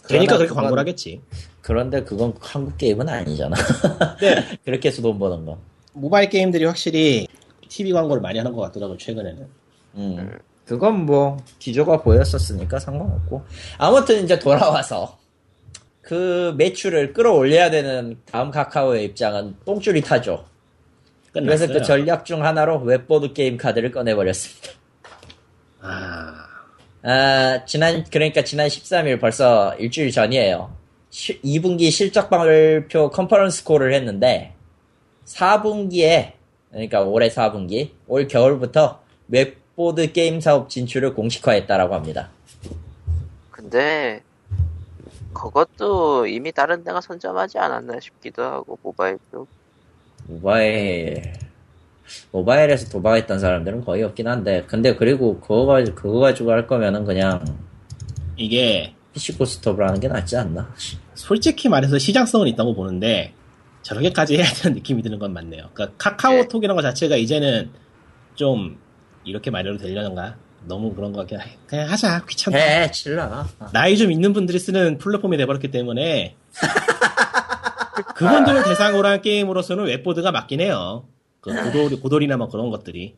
[0.07, 1.21] 되니까 그러나 그렇게 광고를 하겠지
[1.61, 3.55] 그런데 그건 한국 게임은 아니잖아.
[4.19, 4.35] 네.
[4.63, 5.57] 그렇게 해서 돈 버는 거.
[5.93, 7.27] 모바일 게임들이 확실히
[7.67, 9.47] TV 광고를 많이 하는 것 같더라고요 최근에는
[9.95, 10.31] 음.
[10.65, 13.43] 그건 뭐 기조가 보였었으니까 상관없고
[13.77, 15.17] 아무튼 이제 돌아와서
[16.13, 20.45] 그 매출을 끌어올려야 되는 다음 카카오의 입장은 똥줄이 타죠.
[21.31, 24.69] 그래서 끝났어요 그 전략 중 하나로 웹보드 게임 카드를 꺼내버렸습니다.
[25.81, 26.45] 아
[27.01, 30.75] 아, 지난, 그러니까 지난 13일 벌써 일주일 전이에요.
[31.09, 34.53] 2분기 실적 발표 컨퍼런스 콜을 했는데,
[35.25, 36.33] 4분기에,
[36.69, 42.29] 그러니까 올해 4분기, 올 겨울부터 웹보드 게임 사업 진출을 공식화했다라고 합니다.
[43.51, 44.21] 근데
[45.33, 49.47] 그것도 이미 다른 데가 선점하지 않았나 싶기도 하고 모바일 쪽.
[50.27, 51.33] 모바일,
[52.31, 57.43] 모바일에서 도박했던 사람들은 거의 없긴 한데, 근데 그리고 그거 가지고, 그거 가지고 할 거면은 그냥
[58.37, 60.73] 이게 PC 고스톱을 하는 게 낫지 않나?
[61.13, 63.33] 솔직히 말해서 시장성은 있다고 보는데
[63.83, 65.69] 저렇게까지 해야 되는 느낌이 드는 건 맞네요.
[65.73, 67.69] 그러니까 카카오톡이라는 것 자체가 이제는
[68.35, 68.77] 좀
[69.23, 70.37] 이렇게 말해도 되려는가?
[70.65, 71.57] 너무 그런 거 같긴 해.
[71.67, 72.57] 그냥 하자 귀찮다.
[72.57, 73.47] 해, 칠라.
[73.73, 76.35] 나이 좀 있는 분들이 쓰는 플랫폼이 돼버렸기 때문에
[78.15, 81.05] 그분들을 대상으로 한 게임으로서는 웹보드가 맞긴 해요.
[81.41, 83.15] 그 고돌, 고돌이나 뭐 그런 것들이.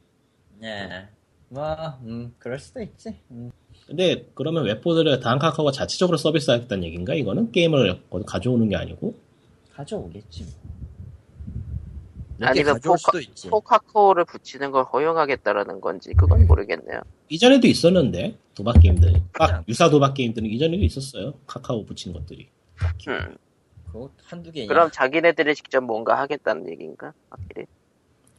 [0.59, 1.07] 네.
[1.49, 3.19] 뭐, 음, 그럴 수도 있지.
[3.31, 3.51] 음.
[3.87, 7.13] 근데 그러면 웹보드를 다음 카카오가 자체적으로 서비스하겠다는 얘기인가?
[7.13, 9.13] 이거는 게임을 어디 가져오는 게 아니고
[9.73, 10.43] 가져오겠지.
[10.43, 10.53] 뭐.
[12.47, 13.49] 아니면 가져올 포카-.
[13.49, 16.99] 포카코를 붙이는 걸 허용하겠다라는 건지 그건 모르겠네요.
[17.29, 19.21] 이전에도 있었는데 도박 게임들.
[19.37, 21.33] 막 유사 도박 게임들은 이전에도 있었어요.
[21.47, 22.47] 카카오 붙인 것들이.
[23.07, 23.37] 음,
[23.87, 24.67] 그거 한두 개냐.
[24.67, 27.13] 그럼 자기네들이 직접 뭔가 하겠다는 얘기인가?
[27.29, 27.65] 확실히.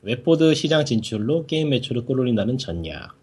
[0.03, 3.16] 웹보드 시장 진출로 게임 매출을 끌어올린다는 전략.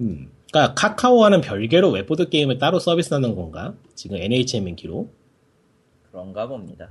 [0.00, 0.30] 음.
[0.50, 3.74] 그러니까 카카오와는 별개로 웹보드 게임을 따로 서비스하는 건가?
[3.94, 5.08] 지금 NHN 인기로
[6.10, 6.90] 그런가 봅니다.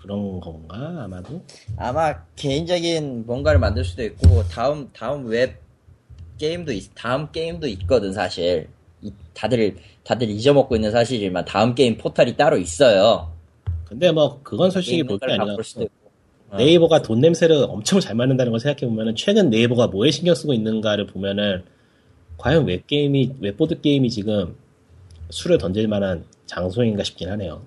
[0.00, 1.42] 그런 건가 아마도.
[1.76, 5.60] 아마 개인적인 뭔가를 만들 수도 있고 다음 다음 웹
[6.40, 8.66] 게임도 있, 다음 게임도 있거든 사실.
[9.02, 13.30] 이- 다들 다들 잊어먹고 있는 사실이지만 다음 게임 포탈이 따로 있어요.
[13.86, 15.56] 근데 뭐 그건 솔직히 있는 볼게걸 아니라.
[16.50, 16.56] 어.
[16.56, 21.06] 네이버가 돈 냄새를 엄청 잘 맡는다는 걸 생각해 보면은 최근 네이버가 뭐에 신경 쓰고 있는가를
[21.06, 21.62] 보면은
[22.38, 24.56] 과연 웹 게임이 웹 보드 게임이 지금
[25.30, 27.62] 수를 던질 만한 장소인가 싶긴 하네요.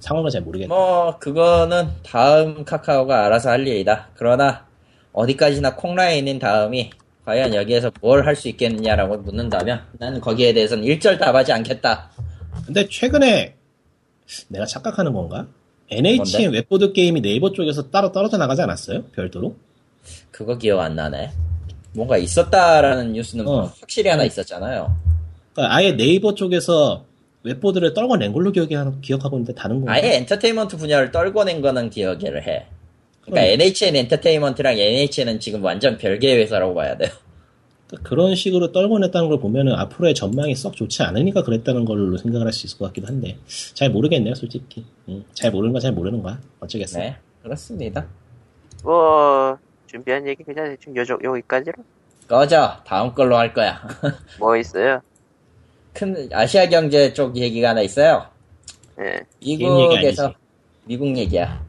[0.00, 0.68] 상황을 잘 모르겠네.
[0.68, 4.08] 뭐 그거는 다음 카카오가 알아서 할 일이다.
[4.14, 4.66] 그러나
[5.12, 6.90] 어디까지나 콩라인인 다음이
[7.26, 12.08] 과연 여기에서 뭘 할 수 있겠느냐라고 묻는다면 나는 거기에 대해서는 일절 답하지 않겠다.
[12.64, 13.54] 근데 최근에
[14.48, 15.46] 내가 착각하는 건가?
[15.90, 19.04] NHN 웹보드 게임이 네이버 쪽에서 따로 떨어져 나가지 않았어요?
[19.12, 19.56] 별도로?
[20.30, 21.30] 그거 기억 안 나네.
[21.92, 23.72] 뭔가 있었다라는 뉴스는 어.
[23.80, 24.94] 확실히 하나 있었잖아요.
[25.52, 27.04] 그러니까 아예 네이버 쪽에서
[27.42, 29.92] 웹보드를 떨궈낸 걸로 기억이, 기억하고 있는데 다른 건가?
[29.92, 32.66] 아예 엔터테인먼트 분야를 떨궈낸 거는 기억을 해.
[33.26, 33.60] 그러니까 음.
[33.60, 37.10] NHN 엔터테인먼트랑 NHN은 지금 완전 별개의 회사라고 봐야 돼요.
[37.88, 42.52] 그러니까 그런 식으로 떨궈냈다는 걸 보면은 앞으로의 전망이 썩 좋지 않으니까 그랬다는 걸로 생각을 할
[42.52, 43.38] 수 있을 것 같기도 한데
[43.74, 48.06] 잘 모르겠네요 솔직히 음, 잘 모르는 건 잘 모르는 거야 어쩌겠어 네, 그렇습니다.
[48.82, 49.56] 뭐
[49.86, 51.74] 준비한 얘기 그냥 대충 요, 여기까지로
[52.26, 52.82] 꺼져.
[52.84, 53.80] 다음 걸로 할 거야.
[54.40, 55.00] 뭐 있어요?
[55.92, 58.26] 큰 아시아 경제 쪽 얘기가 하나 있어요.
[59.00, 59.20] 예.
[59.42, 60.34] 얘기 미국에서.
[60.84, 61.64] 미국 얘기야.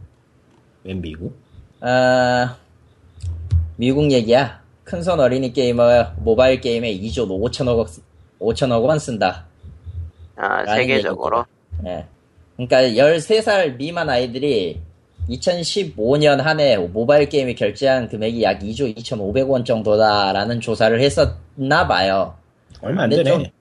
[0.83, 1.37] 웬 미국?
[1.81, 2.57] 아
[3.75, 4.61] 미국 얘기야.
[4.83, 7.87] 큰 손 어린이 게이머 모바일 게임에 2조 5천억 원,
[8.39, 9.45] 5천억 원 쓴다.
[10.35, 11.45] 아, 세계적으로.
[11.85, 12.05] 예.
[12.55, 14.79] 그러니까 13살 미만 아이들이
[15.29, 22.35] 2015년 한 해 모바일 게임에 결제한 금액이 약 2조 2,500원 정도다라는 조사를 했었나 봐요.
[22.81, 23.51] 얼마 안 되네.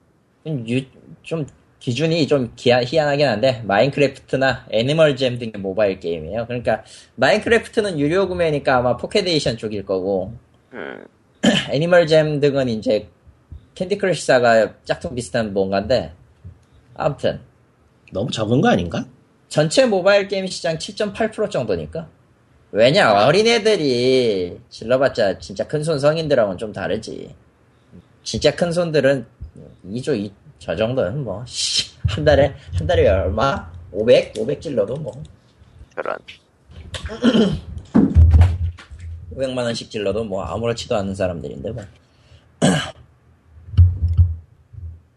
[0.45, 0.85] 좀, 유-
[1.23, 1.45] 좀
[1.79, 6.45] 기준이 좀 기하- 희한하긴 한데 마인크래프트나 애니멀잼 등의 모바일 게임이에요.
[6.47, 6.83] 그러니까
[7.15, 10.33] 마인크래프트는 유료 구매니까 아마 Pocket Edition 쪽일 거고
[10.73, 11.05] 음,
[11.69, 13.07] 애니멀잼 등은 이제
[13.75, 16.11] 캔디 크러쉬 사가 짝퉁 비슷한 뭔가인데
[16.95, 17.39] 아무튼.
[18.11, 19.05] 너무 적은 거 아닌가?
[19.49, 22.07] 전체 모바일 게임 시장 7.8% 정도니까?
[22.71, 27.35] 왜냐 어린애들이 질러봤자 진짜 큰 손 성인들하고는 좀 다르지.
[28.23, 29.25] 진짜 큰 손들은
[29.85, 33.71] 2조 2, 저 정도는 뭐 한 달에 한 달에 얼마?
[33.91, 34.37] 500?
[34.37, 35.11] 500 질러도 뭐
[35.95, 36.17] 저런.
[39.33, 41.83] 500만 원씩 질러도 뭐 아무렇지도 않은 사람들인데 뭐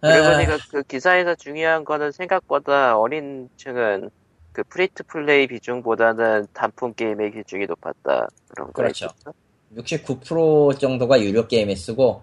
[0.01, 4.11] 그리고 아, 그 기사에서 중요한 거는 생각보다 어린 층은
[4.53, 8.29] 그 free to play 비중보다는 단품 게임의 비중이 높았다.
[8.49, 9.07] 그런 거 그렇죠.
[9.07, 9.35] 있었어?
[9.77, 12.23] 69% 정도가 유료 게임에 쓰고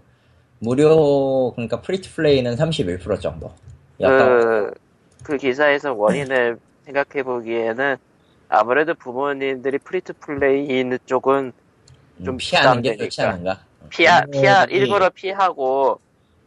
[0.59, 3.53] 무료 그러니까 free to play는 31% 정도
[3.99, 4.71] 그,
[5.23, 7.97] 그 기사에서 원인을 생각해 보기에는
[8.49, 11.51] 아무래도 부모님들이 free to play 있는 쪽은
[12.23, 12.95] 좀 음, 피하는 게.
[12.97, 15.99] 좋지 않은가 피하, 부모님이- 피하, 일부러 피하고,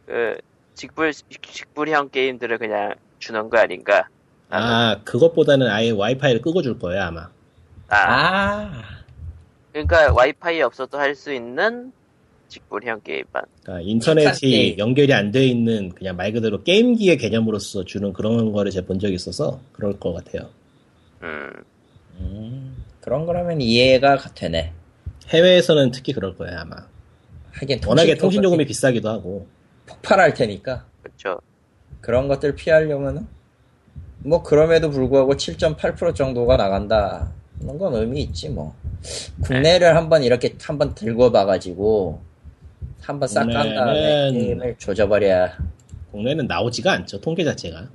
[0.05, 0.37] 그,
[0.73, 4.07] 직불, 직불형 게임들을 그냥 주는 거 아닌가.
[4.49, 7.29] 아, 그것보다는 아예 와이파이를 끄고 줄 거예요, 아마.
[7.89, 8.83] 아, 아
[9.71, 11.93] 그러니까 와이파이 없어도 할 수 있는
[12.51, 13.43] 직불형 게임판.
[13.63, 14.77] 그러니까 인터넷이 게임.
[14.77, 19.15] 연결이 안 돼 있는 그냥 말 그대로 게임기의 개념으로서 주는 그런 거를 제가 본 적이
[19.15, 20.49] 있어서 그럴 것 같아요.
[21.23, 21.49] 음,
[22.19, 24.73] 음, 그런 거라면 이해가 되네
[25.29, 26.75] 해외에서는 특히 그럴 거예요, 아마.
[27.53, 29.47] 하긴 워낙에 통신 통신 요금이 비싸기도 하고.
[29.85, 31.39] 폭발할 테니까 그쵸.
[32.01, 33.27] 그런 것들 피하려면은
[34.19, 38.75] 뭐 그럼에도 불구하고 7.8% 정도가 나간다 그런 건 의미 있지 뭐
[39.43, 42.21] 국내를 한번 이렇게 한번 들고 봐가지고
[43.01, 45.57] 한번 싹 깐 다음에 게임을 조져버려야
[46.11, 47.87] 국내는 나오지가 않죠, 통계 자체가.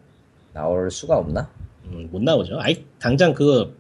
[0.52, 1.50] 나올 수가 없나?
[1.84, 2.58] 음, 못 나오죠.
[2.60, 3.78] 아이, 당장 그,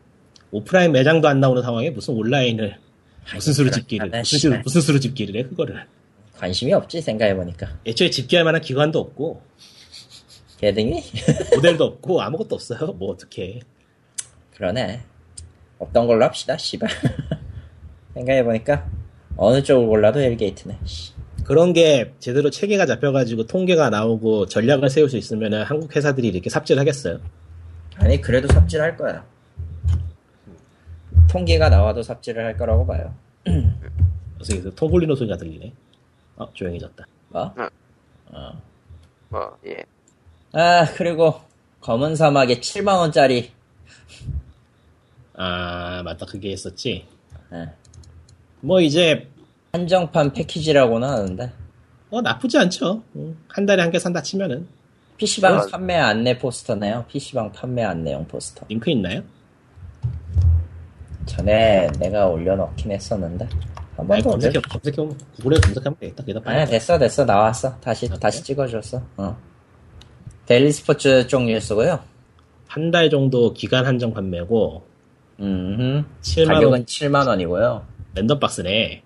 [0.50, 2.76] 오프라인 매장도 안 나오는 상황에 무슨 온라인을,
[3.34, 4.62] 무슨 수로 집기를, 그렇다네, 무슨 수로, 씨발.
[4.62, 5.86] 무슨 수로 집기를 해, 그거를.
[6.36, 9.40] 관심이 없지 생각해보니까 애초에 집기할 만한 기관도 없고,
[10.58, 11.02] 개등이?
[11.54, 12.92] 모델도 없고, 아무것도 없어요.
[12.92, 13.60] 뭐, 어떻게
[14.54, 15.02] 그러네
[15.78, 16.88] 없던 걸로 합시다 씨발
[18.14, 18.88] 생각해보니까
[19.36, 21.12] 어느 쪽을 골라도 헬게이트네 씨.
[21.44, 26.78] 그런 게 제대로 체계가 잡혀가지고 통계가 나오고 전략을 세울 수 있으면 한국 회사들이 이렇게 삽질
[26.78, 27.20] 하겠어요.
[27.96, 29.24] 아니 그래도 삽질할 거야
[31.30, 33.14] 통계가 나와도 삽질을 할 거라고 봐요
[33.44, 35.72] 그래서 통 굴리는 소리가 들리네.
[36.36, 37.06] 어, 조용해졌다.
[37.28, 37.54] 뭐?
[37.58, 37.68] 응.
[38.32, 38.62] 어.
[39.28, 39.84] 뭐, 예.
[40.52, 41.40] 아 그리고
[41.80, 43.52] 검은 사막에 7만 원짜리
[45.34, 46.26] 아, 맞다.
[46.26, 47.06] 그게 있었지.
[47.52, 47.68] 예.
[48.66, 49.28] 뭐 이제,
[49.72, 51.52] 한정판 패키지라고는 하는데
[52.10, 53.02] 어, 나쁘지 않죠.
[53.14, 54.66] 음, 한 달에 한 개 산다 치면은.
[55.18, 55.66] PC방 어.
[55.70, 59.22] 판매 안내 포스터네요 PC방 판매 안내용 포스터 링크 있나요?
[61.26, 63.48] 전에 내가 올려놓긴 했었는데
[63.96, 64.96] 한번 아니, 더 올려 검색해, 검색해,
[65.36, 66.22] 구글에 검색하면 되겠다.
[66.22, 66.66] 거기다 아니야.
[66.66, 69.36] 됐어 됐어 나왔어 다시 아, 다시 찍어줬어 어.
[70.44, 72.00] 데일리 스포츠 쪽 뉴스고요
[72.68, 74.84] 한 달 정도 기간 한정 판매고,
[75.40, 77.86] 음 7만원 가격은 7만 원이고요
[78.16, 79.02] 랜덤 박스네.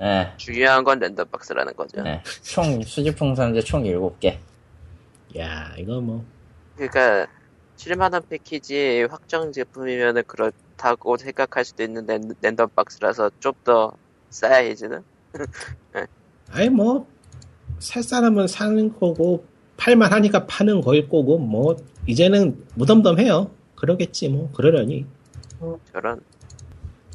[0.00, 2.02] 예, 중요한 건 랜덤 박스라는 거죠.
[2.04, 2.20] 예.
[2.42, 4.36] 총 수집품 상자 총 7개
[5.38, 6.24] 야, 이거 뭐,
[6.74, 7.28] 그러니까
[7.76, 13.92] 7만 원 패키지 확정 제품이면은 그렇다고 생각할 수도 있는 랜, 랜덤 박스라서 좀더
[14.30, 15.02] 사이즈는
[16.50, 17.06] 아예 뭐,
[17.78, 21.76] 살 사람은 사는 거고, 팔만 하니까 파는 거일 거고, 뭐,
[22.06, 23.50] 이제는 무덤덤해요.
[23.76, 25.06] 그러겠지, 뭐, 그러려니.
[25.92, 26.20] 저런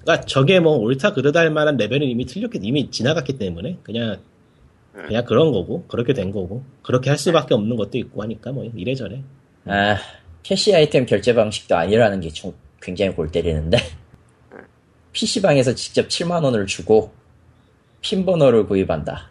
[0.08, 4.20] 그러니까 저게 뭐 옳다 그르다 할 만한 레벨은 이미 틀렸기 이미 지나갔기 때문에 그냥
[4.93, 9.22] 그냥 그런 거고 그렇게 된 거고 그렇게 할 수밖에 없는 것도 있고 하니까 뭐 이래저래.
[9.66, 9.97] 아
[10.43, 13.78] 캐시 아이템 결제 방식도 아니라는 게 좀 굉장히 골 때리는데.
[15.12, 17.12] PC방에서 직접 7만 원을 주고
[17.99, 19.30] 핀 번호를 구입한다.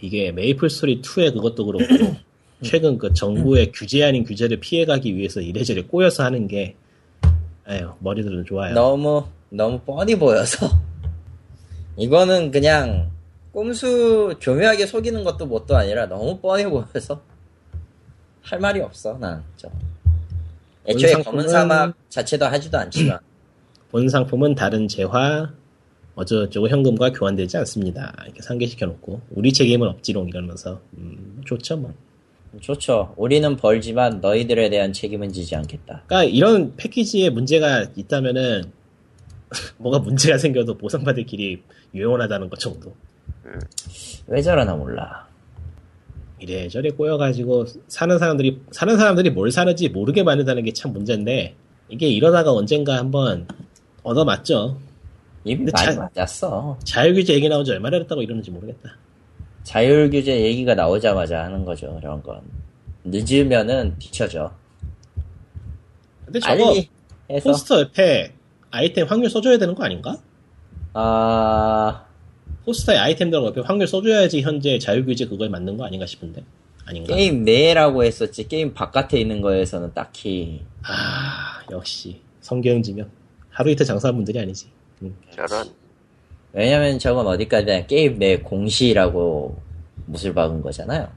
[0.00, 1.84] 이게 메이플 스토리 2의 그것도 그렇고
[2.62, 6.76] 최근 그 정부의 규제 아닌 규제를 피해가기 위해서 이래저래 꼬여서 하는 게
[7.68, 8.74] 에휴 머리들은 좋아요.
[8.74, 9.24] 너무
[9.54, 10.68] 너무 뻔히 보여서
[11.96, 13.10] 이거는 그냥
[13.52, 17.22] 꼼수 교묘하게 속이는 것도 뭣도 아니라 너무 뻔히 보여서
[18.42, 19.70] 할 말이 없어 난 좀.
[20.86, 23.18] 애초에 본 검은 상품은- 사막 자체도 하지도 않지만
[23.90, 25.50] 본 상품은 다른 재화
[26.16, 31.92] 어쩌고저쩌고 현금과 교환되지 않습니다 이렇게 상계시켜 놓고 우리 책임은 없지롱 이러면서 음, 좋죠 뭐
[32.60, 33.14] 좋죠.
[33.16, 36.04] 우리는 벌지만 너희들에 대한 책임은 지지 않겠다.
[36.06, 38.70] 그러니까 이런 패키지에 문제가 있다면은
[39.78, 41.62] 뭐가 문제가 생겨도 보상받을 길이
[41.94, 42.94] 유용하다는 것 정도.
[44.26, 45.26] 왜 저러나 몰라.
[46.40, 51.54] 이래저래 꼬여가지고 사는 사람들이 사는 사람들이 뭘 사는지 모르게 만든다는 게 참 문제인데
[51.88, 53.46] 이게 이러다가 언젠가 한번
[54.02, 54.78] 얻어맞죠.
[55.44, 56.78] 이미 많이 자- 맞았어.
[56.84, 58.96] 자유규제 얘기 나온 지 얼마나 됐다고 이러는지 모르겠다.
[59.62, 61.96] 자율규제 얘기가 나오자마자 하는 거죠.
[62.00, 62.40] 이런 건.
[63.04, 64.52] 늦으면은 뒤쳐져.
[66.24, 66.74] 근데 저거
[67.42, 68.33] 포스터 옆에
[68.74, 70.18] 아이템 확률 써줘야 되는 거 아닌가?
[70.94, 72.04] 아
[72.64, 76.42] 포스터에 아이템들 옆에 확률 써줘야지 현재 자율규제 그거에 맞는 거 아닌가 싶은데
[76.84, 77.14] 아닌가?
[77.14, 83.08] 게임 내라고 했었지 게임 바깥에 있는 거에서는 딱히 아 역시 성경지면
[83.48, 84.66] 하루 이틀 장사한 분들이 아니지.
[85.02, 85.16] 음.
[85.34, 85.70] 저런.
[86.52, 89.56] 왜냐면 저건 어디까지나 게임 내 공시라고
[90.06, 91.08] 못을 박은 거잖아요.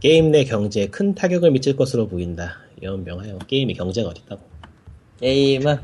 [0.00, 2.58] 게임 내 경제에 큰 타격을 미칠 것으로 보인다.
[2.82, 4.49] 연명하여 게임의 경제가 어딨다고.
[5.20, 5.78] 게임은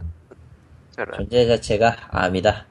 [0.94, 1.18] 저런.
[1.20, 2.66] 존재 자체가 암이다.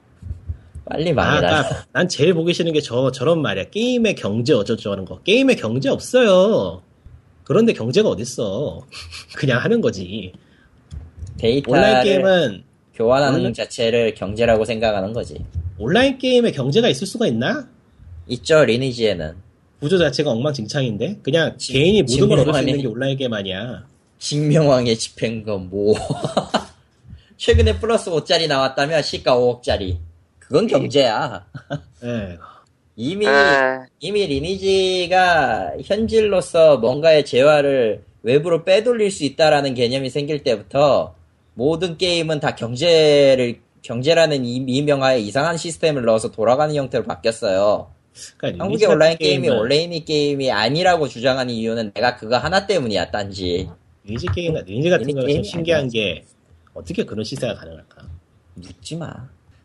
[0.88, 1.48] 빨리 아, 망해라.
[1.62, 3.64] 그러니까 난 제일 보기 싫은 게 저 저런 말이야.
[3.70, 5.20] 게임의 경제 어쩌고 하는 거.
[5.22, 6.82] 게임의 경제 없어요.
[7.44, 8.84] 그런데 경제가 어딨어.
[9.36, 10.32] 그냥 하는 거지.
[11.38, 12.64] 데이터를 온라인 게임은
[12.94, 15.44] 교환하는 온라인- 자체를 경제라고 생각하는 거지.
[15.78, 17.68] 온라인 게임에 경제가 있을 수가 있나?
[18.28, 19.34] 있죠 리니지에는
[19.78, 22.60] 구조 자체가 엉망진창인데 그냥 지- 개인이 모든 걸 얻을 수.
[22.60, 23.86] 있는 게 온라인 게임 아니야.
[24.18, 25.94] 징명왕의 집행검 뭐
[27.36, 29.98] 최근에 플러스 5짜리 나왔다면 시가 5억짜리
[30.38, 31.44] 그건 경제야.
[32.04, 32.38] 예.
[32.98, 41.14] 이미 아, 이미 리니지가 현질로서 뭔가의 재화를 외부로 빼돌릴 수 있다라는 개념이 생길 때부터
[41.54, 47.90] 모든 게임은 다 경제를 경제라는 이- 이명하에 이상한 시스템을 넣어서 돌아가는 형태로 바뀌었어요.
[48.38, 53.68] 그러니까 한국의 온라인 게임이 게임은 온라인 게임이 아니라고 주장하는 이유는 내가 그거 하나 때문이야, 딴지.
[54.06, 56.24] 리니지 게임 리니지 같은 거는 신기한 게
[56.74, 58.08] 어떻게 그런 시세가 가능할까?
[58.54, 59.12] 묻지 마.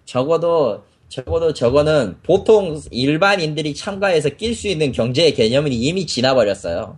[0.06, 6.98] 적어도, 적어도 저거는 보통 일반인들이 참가해서 낄 수 있는 경제의 개념은 이미 지나버렸어요.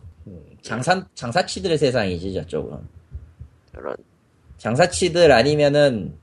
[0.62, 2.78] 장사, 장사치들의 세상이지, 저쪽은.
[3.74, 3.96] 저런.
[4.58, 6.16] 장사치들 아니면은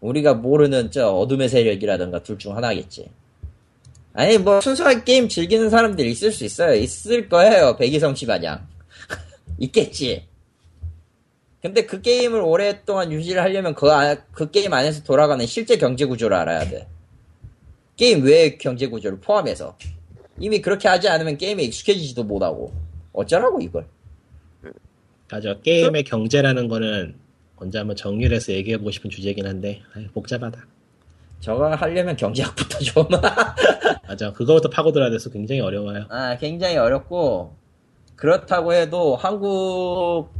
[0.00, 3.10] 우리가 모르는 저 어둠의 세력이라든가 둘 중 하나겠지.
[4.12, 6.74] 아니, 뭐, 순수하게 게임 즐기는 사람들 있을 수 있어요.
[6.74, 7.76] 있을 거예요.
[7.76, 8.66] 백이성씨 마냥.
[9.58, 10.29] 있겠지.
[11.62, 16.36] 근데 그 게임을 오랫동안 유지를 하려면 그, 아- 그 게임 안에서 돌아가는 실제 경제 구조를
[16.36, 16.88] 알아야 돼.
[17.96, 19.76] 게임 외의 경제 구조를 포함해서.
[20.38, 22.72] 이미 그렇게 하지 않으면 게임에 익숙해지지도 못하고.
[23.12, 23.86] 어쩌라고, 이걸.
[25.30, 25.54] 맞아.
[25.62, 27.14] 게임의 경제라는 거는
[27.56, 30.66] 언제 한번 정리를 해서 얘기해보고 싶은 주제긴 한데 아이, 복잡하다.
[31.40, 33.06] 저거 하려면 경제학부터 좀.
[34.08, 34.32] 맞아.
[34.32, 36.06] 그거부터 파고들어야 돼서 굉장히 어려워요.
[36.08, 37.54] 아, 굉장히 어렵고,
[38.16, 40.30] 그렇다고 해도 한국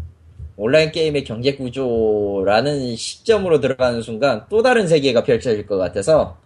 [0.61, 6.37] 온라인 게임의 경제 구조라는 시점으로 들어가는 순간 또 다른 세계가 펼쳐질 것 같아서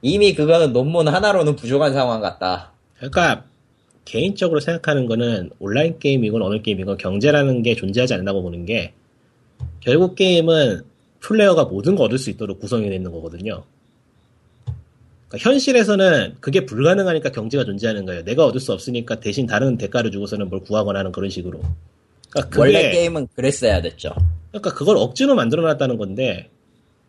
[0.00, 2.70] 이미 그거는 논문 하나로는 부족한 상황 같다.
[2.98, 3.42] 그러니까
[4.04, 8.92] 개인적으로 생각하는 거는 온라인 게임이건 어느 게임이건 경제라는 게 존재하지 않는다고 보는 게
[9.80, 10.82] 결국 게임은
[11.18, 13.64] 플레이어가 모든 걸 얻을 수 있도록 구성이 되어 있는 거거든요.
[15.26, 18.22] 그러니까 현실에서는 그게 불가능하니까 경제가 존재하는 거예요.
[18.22, 21.60] 내가 얻을 수 없으니까 대신 다른 대가를 주고서는 뭘 구하거나 하는 그런 식으로.
[22.32, 24.14] 그러니까 원래 게임은 그랬어야 됐죠.
[24.50, 26.50] 그러니까 그걸 억지로 만들어놨다는 건데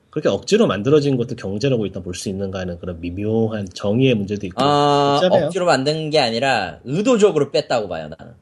[0.09, 4.61] 그렇게 억지로 만들어진 것도 경제라고 일단 볼 수 있는가 하는 그런 미묘한 정의의 문제도 있고
[4.63, 5.45] 아, 복잡해요.
[5.47, 8.33] 억지로 만든 게 아니라 의도적으로 뺐다고 봐요, 나는.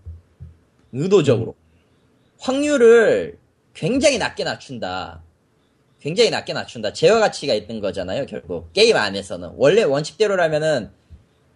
[0.91, 1.55] 의도적으로.
[2.39, 3.38] 확률을
[3.73, 5.21] 굉장히 낮게 낮춘다.
[6.01, 6.91] 굉장히 낮게 낮춘다.
[6.93, 8.73] 재화 가치가 있는 거잖아요, 결국.
[8.73, 9.51] 게임 안에서는.
[9.55, 10.89] 원래 원칙대로라면은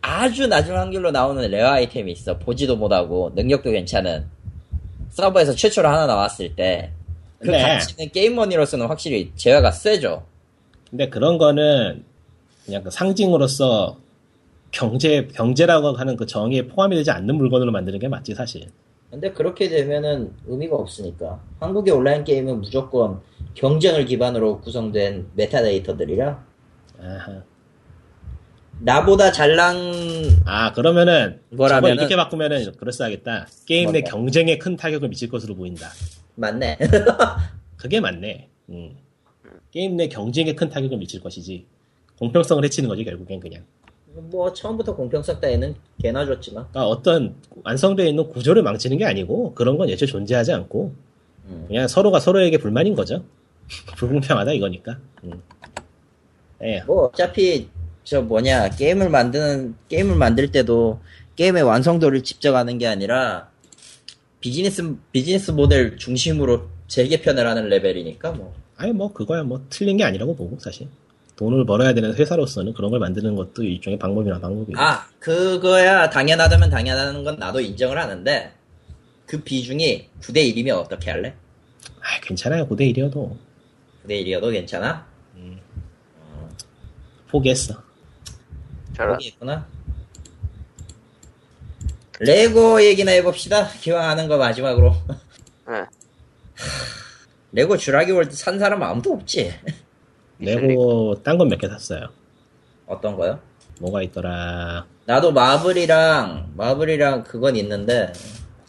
[0.01, 2.37] 아주 낮은 확률로 나오는 rare 아이템이 있어.
[2.37, 4.27] 보지도 못하고, 능력도 괜찮은.
[5.15, 6.91] 서버에서 최초로 하나 나왔을 때.
[7.39, 7.61] 그 네.
[7.61, 10.25] 가치는 게임머니로서는 확실히 재화가 세죠.
[10.89, 12.03] 근데 그런 거는
[12.65, 13.97] 그냥 그 상징으로서
[14.71, 18.67] 경제 경제라고 하는 그 정의에 포함이 되지 않는 물건으로 만드는 게 맞지 사실.
[19.09, 21.39] 근데 그렇게 되면은 의미가 없으니까.
[21.61, 23.21] 한국의 온라인 게임은 무조건
[23.53, 26.43] 경쟁을 기반으로 구성된 메타데이터들이라
[27.01, 27.43] 아하.
[28.79, 29.75] 나보다 잘난
[30.45, 33.47] 아 그러면은 저걸 이렇게 바꾸면은 그럴싸하겠다.
[33.65, 34.01] 게임 내?
[34.01, 35.89] 경쟁에 큰 타격을 미칠 것으로 보인다.
[36.35, 36.77] 맞네.
[37.77, 38.49] 그게 맞네.
[38.69, 38.95] 음.
[39.71, 41.65] 게임 내 경쟁에 큰 타격을 미칠 것이지.
[42.19, 43.63] 공평성을 해치는 거지 결국엔 그냥.
[44.13, 46.67] 뭐 처음부터 공평성 따위는 개나 줬지만.
[46.69, 50.93] 그러니까 어떤 완성되어 있는 구조를 망치는 게 아니고 그런 건 애초에 존재하지 않고
[51.47, 51.65] 음.
[51.67, 53.23] 그냥 서로가 서로에게 불만인 거죠.
[53.97, 54.97] 불공평하다 이거니까.
[55.23, 55.41] 음.
[56.63, 56.81] 예.
[56.83, 57.67] 뭐 어차피
[58.05, 61.01] 저 뭐냐 게임을 만드는 게임을 만들 때도
[61.35, 63.49] 게임의 완성도를 집적하는 게 아니라
[64.39, 68.53] 비즈니스 비즈니스 모델 중심으로 재개편을 하는 레벨이니까 뭐.
[68.77, 70.87] 아니 뭐 그거야 뭐 틀린 게 아니라고 보고 사실.
[71.35, 74.79] 돈을 벌어야 되는 회사로서는 그런 걸 만드는 것도 일종의 방법이나 방법이고.
[74.79, 78.53] 아, 그거야 당연하다면 당연하다는 건 나도 인정을 하는데
[79.25, 81.33] 그 비중이 9대 1이면 어떻게 할래?
[81.99, 82.67] 아 괜찮아요.
[82.69, 83.35] 9대 1이어도.
[84.05, 85.05] 9대 1이어도 괜찮아?
[87.27, 87.83] 포기했어
[88.95, 89.67] 저런 거기 있구나
[92.19, 93.67] 레고 얘기나 해봅시다.
[93.81, 94.93] 기왕 하는 거 마지막으로.
[95.69, 95.85] 예.
[97.51, 99.53] 레고 주라기 월드 산 사람 아무도 없지.
[100.39, 102.07] 레고 딴 건 몇 개 샀어요
[102.87, 103.39] 어떤 거요?
[103.79, 108.11] 뭐가 있더라 나도 마블이랑 마블이랑 그건 있는데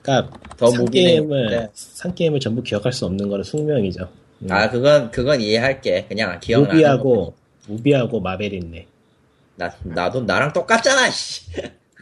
[0.02, 1.68] 그러니까 더산 무기는 게임을.
[1.74, 4.08] 산 게임을 전부 기억할 수 없는 거는 숙명이죠
[4.42, 4.50] 음.
[4.52, 6.06] 아 그건 그건 이해할게.
[6.08, 6.72] 그냥 기억나.
[6.72, 7.34] 무비하고
[7.68, 8.86] 무비하고 마벨 있네
[9.56, 11.10] 나 나도 나랑 똑같잖아.
[11.10, 11.42] 씨.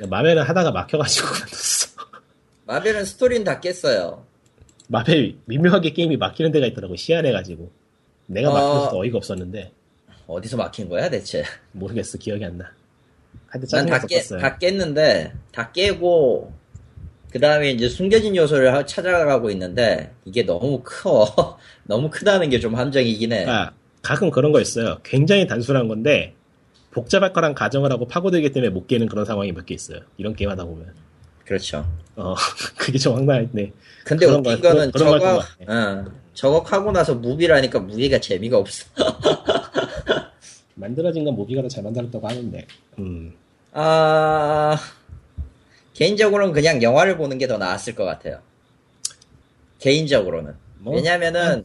[0.09, 2.21] 마벨은 하다가 막혀가지고 그만뒀어
[2.67, 4.25] 마블은 스토리는 다 깼어요.
[4.89, 7.71] 마벨 미묘하게 게임이 막히는 데가 있더라고 희한해가지고
[8.27, 8.53] 내가 어.
[8.53, 9.73] 막혀서 어이가 없었는데
[10.27, 11.45] 어디서 막힌 거야 대체?
[11.73, 12.71] 모르겠어 기억이 안나
[13.47, 16.53] 하여튼 난다 깨, 짜증났었어요 다 깼는데 다 깨고
[17.31, 21.59] 그 다음에 이제 숨겨진 요소를 하- 찾아가고 있는데 이게 너무 커.
[21.85, 23.45] 너무 크다는 게 좀 함정이긴 해.
[23.47, 26.35] 아, 가끔 그런 거 있어요 굉장히 단순한 건데
[26.95, 30.51] 복잡할 거란 가정을 하고 파고들기 때문에 못 깨는 그런 상황이 몇 개 있어요 이런 게임
[30.51, 30.95] 하다 보면
[31.45, 31.87] 그렇죠.
[32.17, 32.35] 어
[32.79, 33.73] 그게 좀 황당한데
[34.05, 35.43] 근데 그런 웃긴 거- 거는 그런 거 저거,
[35.73, 38.87] 어, 저거 하고 나서 무비라니까 무비가 재미가 없어.
[40.77, 42.67] 만들어진 건 모비가 더 잘 만들었다고 하는데
[42.99, 43.35] 음
[43.73, 44.77] 아,
[45.95, 48.39] 개인적으로는 그냥 영화를 보는 게 더 나았을 것 같아요.
[49.81, 50.55] 개인적으로는.
[50.79, 51.65] 뭐, 왜냐면은,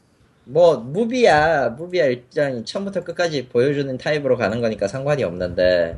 [0.51, 5.97] 뭐, 무비야, 무비야 일단 처음부터 끝까지 보여주는 타입으로 가는 거니까 상관이 없는데,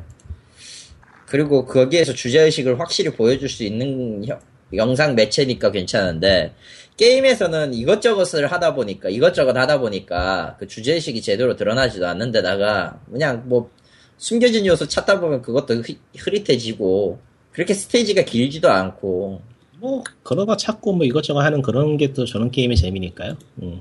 [1.26, 4.38] 그리고 거기에서 주제의식을 확실히 보여줄 수 있는 형-
[4.74, 6.52] 영상 매체니까 괜찮은데,
[6.98, 13.70] 게임에서는 이것저것을 하다 보니까, 이것저것 하다 보니까, 그 주제의식이 제대로 드러나지도 않는데다가, 그냥 뭐,
[14.18, 17.18] 숨겨진 요소 찾다 보면 그것도 흐, 흐릿해지고,
[17.52, 19.40] 그렇게 스테이지가 길지도 않고,
[19.80, 23.80] 뭐거 찾고 뭐 이것저것 하는 그런 게 또 저런 게임의 재미니까요 음.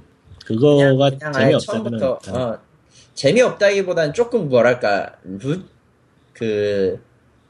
[0.56, 2.58] 그거가 그냥 아예 재미없다면 어,
[3.14, 5.60] 재미없다기보단 조금 뭐랄까 루,
[6.34, 6.99] 그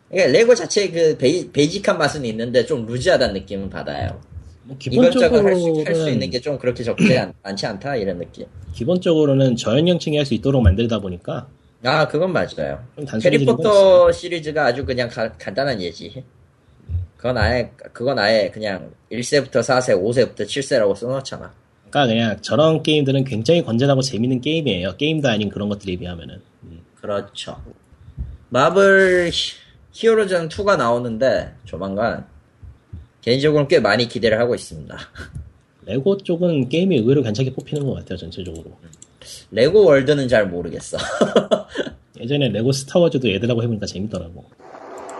[0.09, 4.19] 그러니까 레고 자체 그 베이, 베이 직한 맛은 있는데 좀 루즈하다는 느낌은 받아요.
[4.63, 5.43] 뭐 이것저것
[5.85, 8.45] 할수 있는 게 좀 그렇게 적지 않, 많지 않다 이런 느낌.
[8.73, 11.47] 기본적으로는 저연령층이 할 수 있도록 만들다 보니까
[11.83, 12.83] 아 그건 맞아요.
[13.23, 16.23] 해리포터 시리즈가 아주 그냥 가- 간단한 예지.
[17.17, 21.53] 그건 아예 그건 아예 그냥 1세부터 4세, 5세부터 7세라고 써놓잖아.
[21.91, 24.95] 그러니까 그냥 저런 게임들은 굉장히 건전하고 재밌는 게임이에요.
[24.95, 26.41] 게임도 아닌 그런 것들에 비하면은.
[26.63, 26.79] 음.
[26.95, 27.61] 그렇죠.
[28.49, 29.55] 마블 히-
[29.91, 32.25] 히어로전 2가 나오는데 조만간
[33.21, 34.97] 개인적으로는 꽤 많이 기대를 하고 있습니다.
[35.85, 38.71] 레고 쪽은 게임이 의외로 괜찮게 뽑히는 것 같아요, 전체적으로.
[39.51, 40.97] 레고 월드는 잘 모르겠어.
[42.19, 44.45] 예전에 레고 스타워즈도 애들하고 해보니까 재밌더라고.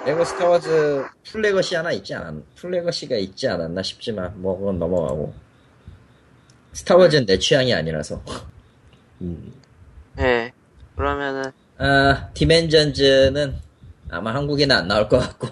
[0.05, 5.34] 레고 스타워즈 풀레거시 하나 있지 않았, 풀레거시가 있지 않았나 싶지만, 뭐, 그건 넘어가고.
[6.74, 8.22] 스타워즈는 내 취향이 아니라서.
[9.22, 9.53] 음.
[10.19, 10.51] 예.
[10.95, 13.55] 그러면은 아, Dimensions는
[14.09, 15.49] 아마 한국에는 안 나올 것 같고.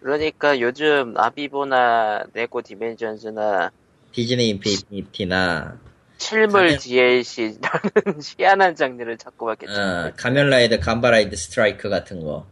[0.00, 3.70] 그러니까 요즘 아비보나 레고 디멘전즈나
[4.12, 5.78] 디즈니 인피니티나,
[6.18, 7.60] 실물 가면- DLC라는
[8.36, 12.46] 희한한 장르를 자꾸밖에 어, 가면라이드, 감바라이드 스트라이크 같은 거.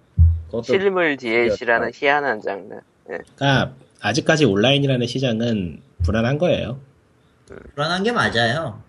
[0.64, 2.74] 실물 DLC라는 희한한 장르.
[3.10, 3.18] 예.
[3.36, 6.80] 그러니까 아직까지 온라인이라는 시장은 불안한 거예요.
[7.74, 8.82] 불안한 게 맞아요.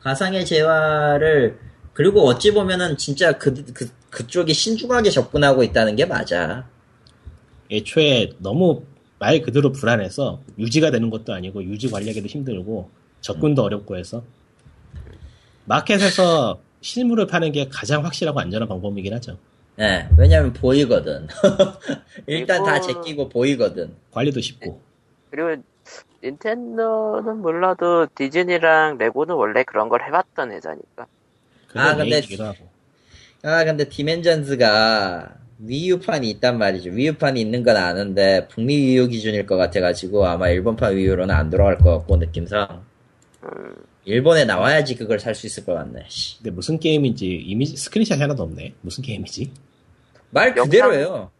[0.00, 1.58] 가상의 재화를
[1.92, 6.66] 그리고 어찌 보면은 진짜 그, 그 그쪽이 신중하게 접근하고 있다는 게 맞아.
[7.70, 8.84] 애초에 너무
[9.18, 12.90] 말 그대로 불안해서 유지가 되는 것도 아니고 유지 관리하기도 힘들고
[13.20, 14.24] 접근도 어렵고 해서
[15.64, 19.38] 마켓에서 실물을 파는 게 가장 확실하고 안전한 방법이긴 하죠.
[19.78, 21.28] 예, 왜냐면 보이거든.
[22.26, 23.94] 일단 다 그리고- 제끼고 보이거든.
[24.10, 24.82] 관리도 쉽고.
[25.30, 25.62] 그리고
[26.22, 31.06] 닌텐도는 몰라도 디즈니랑 레고는 원래 그런 걸 해봤던 회사니까.
[31.74, 32.20] 아, 근데-.
[33.44, 36.90] 아, 근데 Dimensions가 Wii U판이 있단 말이죠.
[36.90, 41.34] Wii U판이 있는 건 아는데 북미 Wii U 기준일 것 같아가지고 아마 일본판 Wii U로는
[41.34, 42.84] 안 돌아갈 것 같고 느낌상.
[43.44, 46.04] 음, 일본에 나와야지 그걸 살 수 있을 것 같네.
[46.08, 46.38] 씨.
[46.38, 48.74] 근데 무슨 게임인지 이미지 스크린샷이 하나도 없네.
[48.80, 49.50] 무슨 게임이지?
[50.30, 51.30] 말 그대로예요.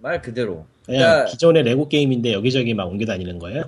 [0.00, 0.66] 말 그대로.
[0.86, 3.64] 그냥 그러니까 기존의 레고 게임인데 여기저기 막 옮겨 다니는 거예요?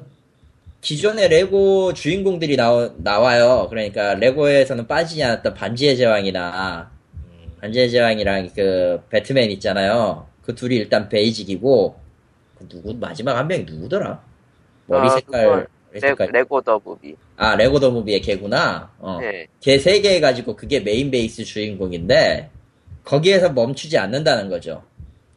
[0.80, 3.66] 기존의 레고 주인공들이 나오, 나와요.
[3.68, 6.90] 그러니까 레고에서는 빠지지 않았던 반지의 제왕이나
[7.60, 10.26] 반지의 제왕이랑 그 배트맨 있잖아요.
[10.42, 12.00] 그 둘이 일단 basic이고
[12.68, 14.22] 누구 마지막 한 명이 누구더라?
[14.86, 17.14] 머리 아, 색깔 레, 레고 The Movie.
[17.36, 18.90] 아 레고 The Movie의 걔구나.
[18.98, 19.18] 어.
[19.20, 19.46] 네.
[19.60, 22.50] 걔 세 개 해가지고 그게 메인 베이스 주인공인데
[23.04, 24.82] 거기에서 멈추지 않는다는 거죠.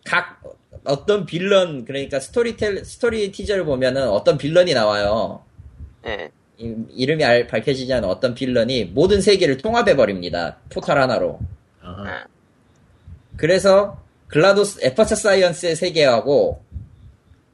[0.06, 0.42] 각
[0.86, 5.44] 어떤 빌런 그러니까 스토리텔 스토리 티저를 보면은 어떤 빌런이 나와요.
[6.04, 6.30] 네.
[6.58, 10.58] 이, 이름이 알- 밝혀지지 않은 어떤 빌런이 모든 세계를 통합해 버립니다.
[10.70, 11.40] 포탈 하나로.
[11.82, 12.26] 아하.
[13.38, 16.62] 그래서 GLaDOS Aperture Science의 세계하고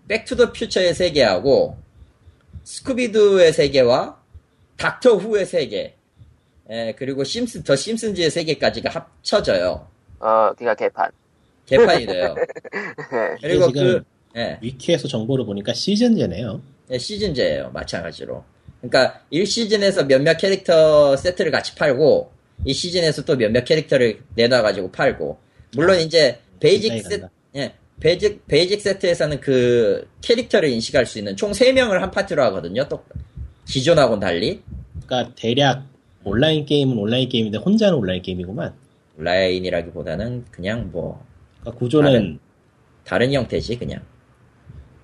[0.08, 1.78] Back to the Future의 세계하고
[2.64, 4.20] Scooby-Doo의 세계와
[4.78, 5.96] Doctor Who의 세계
[6.72, 9.88] 예, 그리고 심슨 The Simpsons의 세계까지가 합쳐져요.
[10.20, 11.10] 어, 그니까 개판.
[11.70, 12.36] 개판이 돼요.
[13.42, 14.04] 그리고 지금
[14.34, 16.62] 그 예, 위키에서 정보를 보니까 시즌제네요.
[16.92, 17.72] 예, 시즌제예요.
[17.72, 18.44] 마찬가지로.
[18.82, 22.32] 그러니까 1시즌에서 몇몇 캐릭터 세트를 같이 팔고
[22.66, 25.38] 이 시즌에서 또 몇몇 캐릭터를 내놔 가지고 팔고
[25.76, 27.28] 물론 이제 basic 세트.
[27.56, 32.88] 예, basic, basic 세트에서는 그 캐릭터를 인식할 수 있는 총 3명을 한 파티로 하거든요.
[32.88, 33.04] 또
[33.68, 34.62] 기존하고는 달리.
[35.06, 35.84] 그러니까 대략
[36.24, 38.74] 온라인 게임은 온라인 게임인데 혼자는 온라인 게임이구만.
[39.18, 41.26] 라인이라기보다는 그냥 뭐
[41.62, 42.40] 그러니까 구조는
[43.06, 44.02] 다른 형태지 그냥.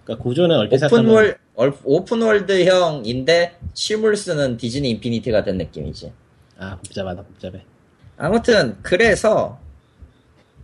[0.04, 6.12] 그러니까 구조는 얼핏 생각하면 오픈월 얼- open world형인데 실물 쓰는 디즈니 인피니티 같은 느낌이지.
[6.58, 7.64] 아 복잡하다 복잡해.
[8.18, 9.60] 아무튼 그래서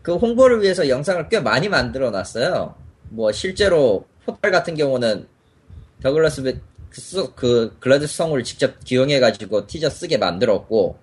[0.02, 2.76] 그 홍보를 위해서 영상을 꽤 많이 만들어 놨어요.
[3.10, 5.28] 뭐 실제로 포탈 같은 경우는
[6.02, 10.98] 더글라스 베- 그, 수- 그 글라도스 성우를 직접 기용해 가지고 티저 쓰게 만들었고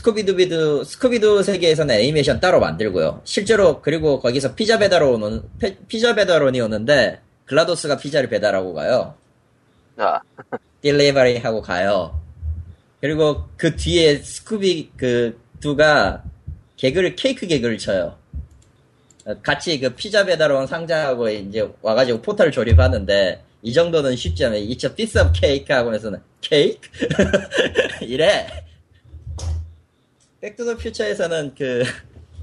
[0.00, 3.22] 스쿠비두비드 스쿠비두 세계에서는 애니메이션 따로 만들고요.
[3.24, 9.14] 실제로 그리고 거기서 피자 배달 오는 페- 피자 배달원이 오는데 글라도스가 피자를 배달하고 가요.
[9.96, 10.20] 아,
[10.80, 12.20] delivery 하고 가요.
[13.00, 16.22] 그리고 그 뒤에 스쿠비 그 두가
[16.76, 18.16] 개그를 케이크 개그를 쳐요.
[19.24, 24.60] 어, 같이 그 피자 배달 온 상자하고 이제 와가지고 포탈 조립하는데 이 정도는 쉽지 않아요.
[24.60, 26.88] A piece of cake 하고 해서는 케이크?
[28.02, 28.46] 이래.
[30.40, 31.82] 백투더 퓨처에서는 그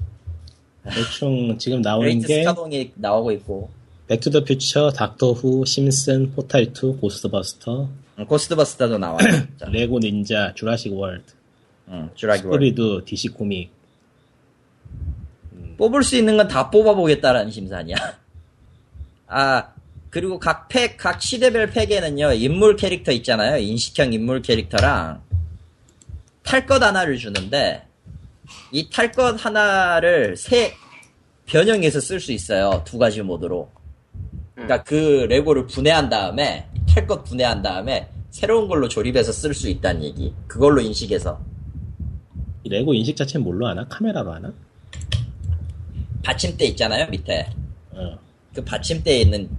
[0.90, 3.70] 대충 지금 나오는 게 스카동이 나오고 있고
[4.08, 7.90] 백투더 퓨처, 닥터 후, 심슨, 포탈 2, 고스트버스터,
[8.20, 9.18] 음, 고스트버스터도 나와요.
[9.70, 11.34] 레고 닌자, 주라식 월드,
[11.90, 12.56] 음, 주라기 월드.
[12.56, 13.70] 스토리도 DC 코믹.
[15.78, 17.96] 뽑을 수 있는 건 다 뽑아보겠다라는 심산이냐.
[19.28, 19.74] 아,
[20.10, 23.58] 그리고 각 팩, 각 시대별 팩에는요, 인물 캐릭터 있잖아요.
[23.58, 25.22] 인식형 인물 캐릭터랑,
[26.44, 27.84] 탈 것 하나를 주는데,
[28.72, 30.74] 이 탈 것 하나를 세
[31.46, 32.84] 변형해서 쓸 수 있어요.
[32.86, 33.70] 두 가지 모드로.
[34.54, 40.04] 그러니까 그 레고를 분해한 다음에, 탈 것 분해한 다음에, 새로운 걸로 조립해서 쓸 수 있다는
[40.04, 40.34] 얘기.
[40.48, 41.40] 그걸로 인식해서.
[42.64, 43.88] 이 레고 인식 자체는 뭘로 하나?
[43.88, 44.54] 카메라로 하나?
[46.24, 47.48] 받침대 있잖아요, 밑에.
[47.92, 48.18] 어.
[48.54, 49.50] 그 받침대에 있는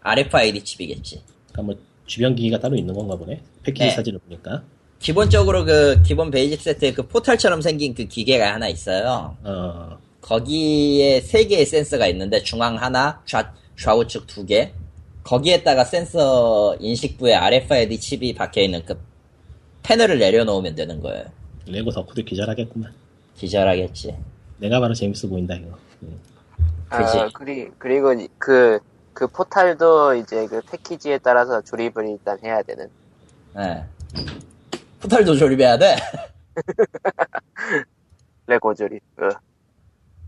[0.00, 1.22] RFID 칩이겠지.
[1.52, 1.76] 그러니까 뭐
[2.06, 3.40] 주변 기기가 따로 있는 건가 보네.
[3.62, 3.90] 패키지 네.
[3.90, 4.64] 사진을 보니까.
[4.98, 9.36] 기본적으로 그 기본 basic 세트에 그 포탈처럼 생긴 그 기계가 하나 있어요.
[9.44, 9.98] 어.
[10.20, 14.72] 거기에 세 개의 센서가 있는데 중앙 하나, 좌, 좌우측 두 개.
[15.22, 18.98] 거기에다가 센서 인식부에 RFID 칩이 박혀 있는 그
[19.82, 21.24] 패널을 내려놓으면 되는 거예요.
[21.66, 22.92] 레고 덕후도 기절하겠구만.
[23.36, 24.16] 기절하겠지.
[24.58, 25.76] 내가 바로 재밌어 보인다 이거.
[26.02, 26.18] 음.
[26.88, 27.18] 그지.
[27.18, 28.78] 아, 그리, 그리고 이- 그,
[29.12, 32.88] 그 포탈도 이제 그 패키지에 따라서 조립을 일단 해야 되는.
[33.58, 33.84] 예.
[35.06, 35.96] 포탈도 조립해야 돼.
[38.48, 39.00] 레고 조립.
[39.20, 39.28] 어.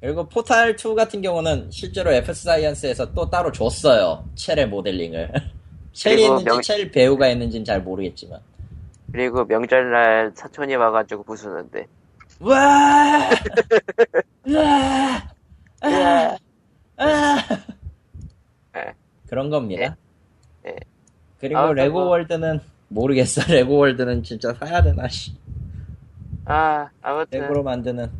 [0.01, 4.25] 그리고 포탈 2 같은 경우는 실제로 FS 사이언스에서 또 따로 줬어요.
[4.37, 5.33] 첼의 모델링을.
[5.93, 8.39] 첼이 있는지 명- 첼 배우가 있는지는 잘 모르겠지만.
[9.11, 11.87] 그리고 명절날 사촌이 와가지고 부수는데.
[12.41, 13.31] 와!
[14.55, 15.29] 와!
[15.81, 16.37] 아!
[16.99, 17.39] 아!
[18.77, 18.95] 예.
[19.29, 19.97] 그런 겁니다.
[20.67, 20.77] 예.
[21.41, 23.43] 그리고 아, 레고 그리고- 월드는 모르겠어.
[23.53, 25.33] 레고 월드는 진짜 사야 되나 씨.
[26.45, 27.41] 아, 아무튼.
[27.41, 28.11] 레고로 만드는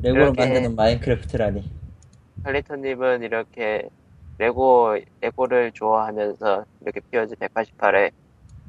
[0.00, 1.70] 레고로 만드는 마인크래프트라니.
[2.44, 3.88] 칼리토님은 이렇게
[4.38, 8.10] 레고, 레고를 좋아하면서 이렇게 POG 188에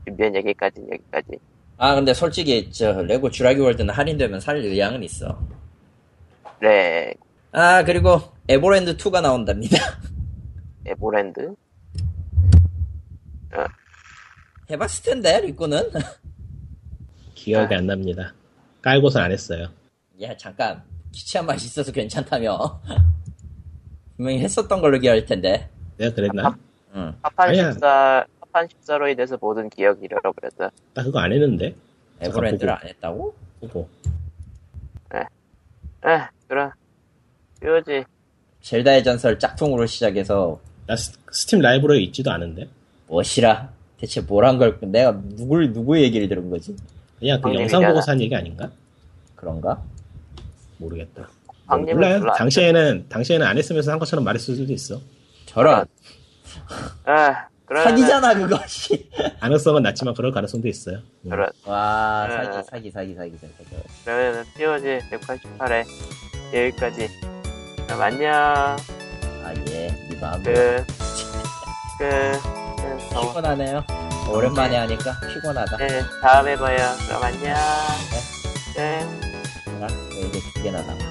[0.05, 1.39] 준비한 얘기까지는 여기까지.
[1.77, 5.39] 아 근데 솔직히 저 레고 주라기 월드는 할인되면 살 의향은 있어.
[6.59, 7.13] 네,
[7.53, 8.19] 아 그리고
[8.49, 9.77] 에버랜드 2가 나온답니다.
[10.85, 11.55] 에보랜드.
[14.69, 15.91] 해봤을 텐데 리코는.
[17.33, 17.77] 기억이 아.
[17.77, 18.33] 안 납니다.
[18.81, 19.67] 깔고선 안 했어요.
[20.21, 22.81] 야 잠깐 기치한 맛이 있어서 괜찮다며.
[24.17, 25.69] 분명히 했었던 걸로 기억할 텐데.
[25.97, 26.57] 내가 그랬나?
[26.95, 27.13] 응.
[27.21, 27.71] 파판 아니야.
[27.71, 30.71] 14, 파판 14로 인해서 모든 기억이 잃어버렸다.
[30.93, 31.75] 나 그거 안 했는데.
[32.21, 32.69] 에버랜드를.
[32.73, 33.33] 안 했다고?
[33.61, 33.89] 보고.
[36.05, 36.71] 에, 그럼,
[37.61, 38.05] POG.
[38.61, 42.67] 젤다의 전설 짝퉁으로 시작해서 나 스, 스팀 라이브러리 있지도 않은데.
[43.07, 43.69] 무엇이라?
[43.99, 46.75] 대체 뭘한 걸, 내가 누굴, 누구 얘기를 들은 거지?
[47.19, 47.53] 그냥 그.
[47.53, 48.69] 영상 보고서 한 얘기 아닌가?
[49.35, 49.81] 그런가?
[50.77, 51.27] 모르겠다.
[51.67, 52.15] 몰라요.
[52.15, 54.99] 안 당시에는 당시에는 안 했으면서 한 것처럼 말했을 수도 있어.
[55.45, 55.85] 저런.
[57.05, 59.09] 아, 그러면 사기잖아, 그거, 씨.
[59.39, 60.99] 가능성은 낮지만 그럴 가능성도 있어요.
[61.25, 61.29] 음.
[61.29, 62.35] 그러, 와, 네.
[62.63, 63.83] 사기, 사기, 사기, 사기, 사기.
[64.03, 65.85] 그러면 POG 188회
[66.53, 67.07] 여기까지.
[67.85, 68.31] 그럼 안녕.
[68.33, 69.87] 아, 예.
[70.11, 70.41] 이 마음.
[70.43, 70.85] 그, 그,
[71.99, 72.68] 그, 어,
[73.09, 73.83] 피곤하네요.
[74.29, 75.77] 오랜만에 하니까 피곤하다.
[75.77, 76.77] 네, 다음에 봐요.
[77.07, 77.55] 그럼 안녕.
[78.75, 79.07] 네.
[79.81, 81.08] 아, 이제 두 개나 남아.